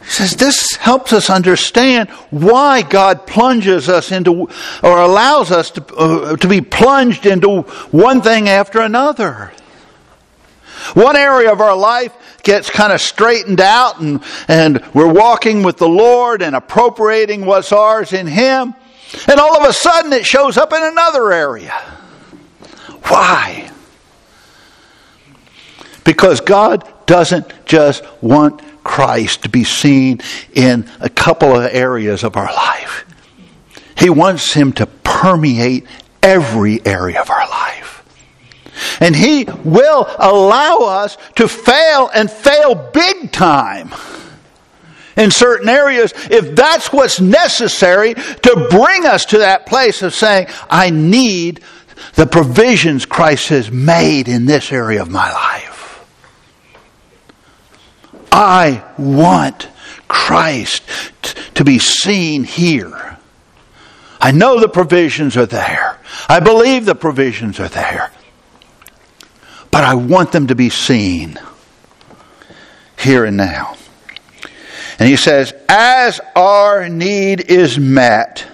He 0.04 0.10
says 0.10 0.36
this 0.36 0.76
helps 0.76 1.14
us 1.14 1.30
understand 1.30 2.10
why 2.30 2.82
God 2.82 3.26
plunges 3.26 3.88
us 3.88 4.12
into, 4.12 4.49
or 4.84 4.97
allows 4.99 5.51
us 5.51 5.72
to, 5.72 5.95
uh, 5.95 6.36
to 6.36 6.47
be 6.47 6.62
plunged 6.62 7.26
into 7.26 7.62
one 7.91 8.22
thing 8.22 8.49
after 8.49 8.82
another. 8.82 9.54
One 10.93 11.16
area 11.16 11.51
of 11.51 11.62
our 11.62 11.76
life 11.76 12.14
gets 12.43 12.70
kind 12.70 12.91
of 12.91 12.99
straightened 12.99 13.62
out 13.62 14.01
and, 14.01 14.22
and 14.49 14.84
we're 14.93 15.12
walking 15.12 15.64
with 15.64 15.78
the 15.78 15.88
Lord 15.88 16.41
and 16.41 16.56
appropriating 16.56 17.45
what's 17.45 17.72
ours 17.72 18.12
in 18.12 18.28
Him. 18.28 18.76
And 19.28 19.39
all 19.39 19.56
of 19.56 19.68
a 19.68 19.72
sudden 19.72 20.12
it 20.12 20.26
shows 20.26 20.58
up 20.58 20.74
in 20.74 20.84
another 20.84 21.32
area. 21.32 21.72
Why? 23.04 23.72
Because 26.04 26.41
God 26.41 26.91
doesn't 27.06 27.66
just 27.66 28.04
want 28.22 28.62
Christ 28.84 29.43
to 29.43 29.49
be 29.49 29.63
seen 29.63 30.19
in 30.53 30.89
a 30.99 31.09
couple 31.09 31.55
of 31.55 31.73
areas 31.73 32.23
of 32.23 32.36
our 32.36 32.53
life. 32.53 33.05
He 33.97 34.09
wants 34.09 34.53
Him 34.53 34.73
to 34.73 34.86
permeate 34.86 35.86
every 36.21 36.86
area 36.86 37.21
of 37.21 37.29
our 37.29 37.47
life. 37.49 38.03
And 38.99 39.15
He 39.15 39.45
will 39.63 40.07
allow 40.17 40.79
us 40.79 41.17
to 41.36 41.47
fail 41.47 42.09
and 42.13 42.29
fail 42.29 42.75
big 42.75 43.31
time 43.31 43.93
in 45.15 45.31
certain 45.31 45.69
areas 45.69 46.13
if 46.31 46.55
that's 46.55 46.91
what's 46.91 47.21
necessary 47.21 48.13
to 48.15 48.67
bring 48.69 49.05
us 49.05 49.25
to 49.27 49.39
that 49.39 49.65
place 49.65 50.01
of 50.01 50.13
saying, 50.13 50.47
I 50.69 50.89
need 50.89 51.61
the 52.15 52.25
provisions 52.25 53.05
Christ 53.05 53.49
has 53.49 53.71
made 53.71 54.27
in 54.27 54.45
this 54.45 54.71
area 54.71 55.01
of 55.01 55.09
my 55.09 55.31
life. 55.31 55.72
I 58.34 58.84
want 58.97 59.69
Christ 60.07 60.81
t- 61.21 61.39
to 61.53 61.63
be 61.63 61.77
seen 61.77 62.43
here. 62.43 63.17
I 64.19 64.31
know 64.31 64.59
the 64.59 64.67
provisions 64.67 65.38
are 65.38 65.45
there. 65.45 65.99
I 66.27 66.39
believe 66.39 66.86
the 66.86 66.95
provisions 66.95 67.59
are 67.59 67.67
there. 67.67 68.11
But 69.69 69.84
I 69.84 69.93
want 69.93 70.31
them 70.31 70.47
to 70.47 70.55
be 70.55 70.69
seen 70.69 71.39
here 72.97 73.23
and 73.23 73.38
now. 73.38 73.75
And 74.97 75.07
he 75.07 75.15
says, 75.15 75.53
as 75.69 76.19
our 76.36 76.89
need 76.89 77.51
is 77.51 77.77
met, 77.77 78.47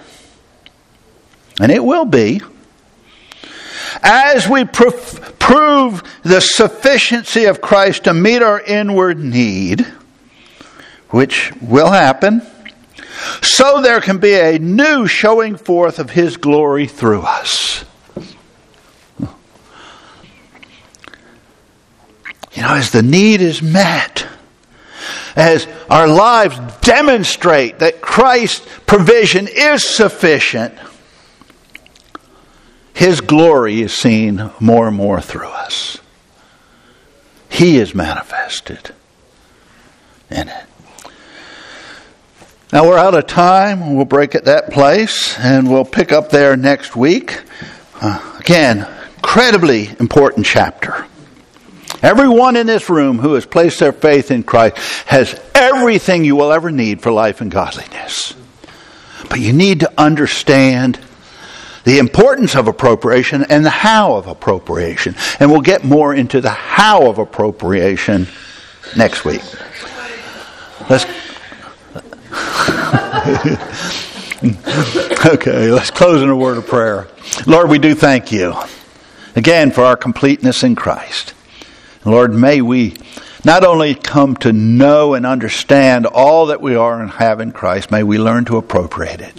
and 1.58 1.72
it 1.72 1.82
will 1.82 2.04
be, 2.04 2.42
as 4.02 4.48
we 4.48 4.64
pr- 4.64 4.90
prove 5.38 6.02
the 6.22 6.40
sufficiency 6.40 7.44
of 7.44 7.60
Christ 7.60 8.04
to 8.04 8.14
meet 8.14 8.42
our 8.42 8.60
inward 8.60 9.18
need, 9.18 9.86
which 11.10 11.52
will 11.60 11.90
happen, 11.90 12.42
so 13.42 13.82
there 13.82 14.00
can 14.00 14.18
be 14.18 14.34
a 14.34 14.58
new 14.58 15.06
showing 15.06 15.56
forth 15.56 15.98
of 15.98 16.10
His 16.10 16.36
glory 16.36 16.86
through 16.86 17.22
us. 17.22 17.84
You 22.52 22.62
know, 22.62 22.74
as 22.74 22.90
the 22.90 23.02
need 23.02 23.40
is 23.40 23.62
met, 23.62 24.26
as 25.36 25.66
our 25.88 26.08
lives 26.08 26.58
demonstrate 26.80 27.78
that 27.78 28.00
Christ's 28.00 28.66
provision 28.86 29.48
is 29.48 29.84
sufficient, 29.86 30.74
His 33.00 33.22
glory 33.22 33.80
is 33.80 33.94
seen 33.94 34.50
more 34.60 34.86
and 34.86 34.94
more 34.94 35.22
through 35.22 35.48
us. 35.48 35.96
He 37.48 37.78
is 37.78 37.94
manifested 37.94 38.90
in 40.30 40.50
it. 40.50 40.64
Now 42.74 42.86
we're 42.86 42.98
out 42.98 43.14
of 43.14 43.26
time. 43.26 43.96
We'll 43.96 44.04
break 44.04 44.34
at 44.34 44.44
that 44.44 44.70
place 44.70 45.34
and 45.38 45.70
we'll 45.70 45.86
pick 45.86 46.12
up 46.12 46.28
there 46.28 46.58
next 46.58 46.94
week. 46.94 47.40
Uh, 48.02 48.36
again, 48.38 48.86
incredibly 49.16 49.88
important 49.98 50.44
chapter. 50.44 51.06
Everyone 52.02 52.54
in 52.54 52.66
this 52.66 52.90
room 52.90 53.18
who 53.18 53.32
has 53.32 53.46
placed 53.46 53.80
their 53.80 53.94
faith 53.94 54.30
in 54.30 54.42
Christ 54.42 54.76
has 55.06 55.40
everything 55.54 56.22
you 56.22 56.36
will 56.36 56.52
ever 56.52 56.70
need 56.70 57.00
for 57.00 57.10
life 57.10 57.40
and 57.40 57.50
godliness. 57.50 58.34
But 59.30 59.40
you 59.40 59.54
need 59.54 59.80
to 59.80 59.90
understand 59.98 61.00
the 61.84 61.98
importance 61.98 62.54
of 62.54 62.68
appropriation 62.68 63.44
and 63.48 63.64
the 63.64 63.70
how 63.70 64.14
of 64.14 64.26
appropriation. 64.26 65.14
And 65.38 65.50
we'll 65.50 65.60
get 65.60 65.84
more 65.84 66.14
into 66.14 66.40
the 66.40 66.50
how 66.50 67.08
of 67.08 67.18
appropriation 67.18 68.26
next 68.96 69.24
week. 69.24 69.42
Let's. 70.88 71.04
okay, 75.26 75.70
let's 75.70 75.90
close 75.90 76.22
in 76.22 76.30
a 76.30 76.36
word 76.36 76.58
of 76.58 76.66
prayer. 76.66 77.08
Lord, 77.46 77.68
we 77.68 77.78
do 77.78 77.94
thank 77.94 78.32
you 78.32 78.54
again 79.36 79.70
for 79.70 79.84
our 79.84 79.96
completeness 79.96 80.62
in 80.62 80.74
Christ. 80.74 81.34
Lord, 82.04 82.32
may 82.34 82.62
we 82.62 82.96
not 83.44 83.64
only 83.64 83.94
come 83.94 84.36
to 84.36 84.52
know 84.52 85.14
and 85.14 85.26
understand 85.26 86.06
all 86.06 86.46
that 86.46 86.60
we 86.60 86.74
are 86.74 87.00
and 87.00 87.10
have 87.10 87.40
in 87.40 87.52
Christ, 87.52 87.90
may 87.90 88.02
we 88.02 88.18
learn 88.18 88.44
to 88.46 88.56
appropriate 88.56 89.20
it. 89.20 89.34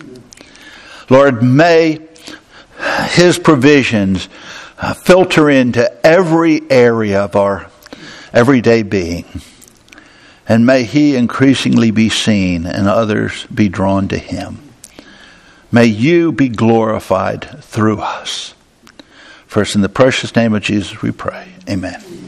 Lord, 1.10 1.44
may 1.44 2.00
His 3.10 3.38
provisions 3.38 4.28
uh, 4.78 4.94
filter 4.94 5.50
into 5.50 6.06
every 6.06 6.62
area 6.70 7.22
of 7.24 7.36
our 7.36 7.68
everyday 8.34 8.84
being. 8.84 9.26
And 10.48 10.66
may 10.66 10.84
He 10.84 11.16
increasingly 11.16 11.92
be 11.92 12.10
seen 12.10 12.66
and 12.66 12.88
others 12.88 13.46
be 13.48 13.70
drawn 13.70 14.08
to 14.10 14.18
Him. 14.18 14.60
May 15.72 15.86
you 15.86 16.32
be 16.32 16.50
glorified 16.50 17.64
through 17.64 18.00
us. 18.00 18.54
First, 19.48 19.76
in 19.76 19.82
the 19.82 19.90
precious 19.90 20.36
name 20.36 20.54
of 20.54 20.64
Jesus, 20.64 21.02
we 21.02 21.12
pray. 21.12 21.54
Amen. 21.70 22.21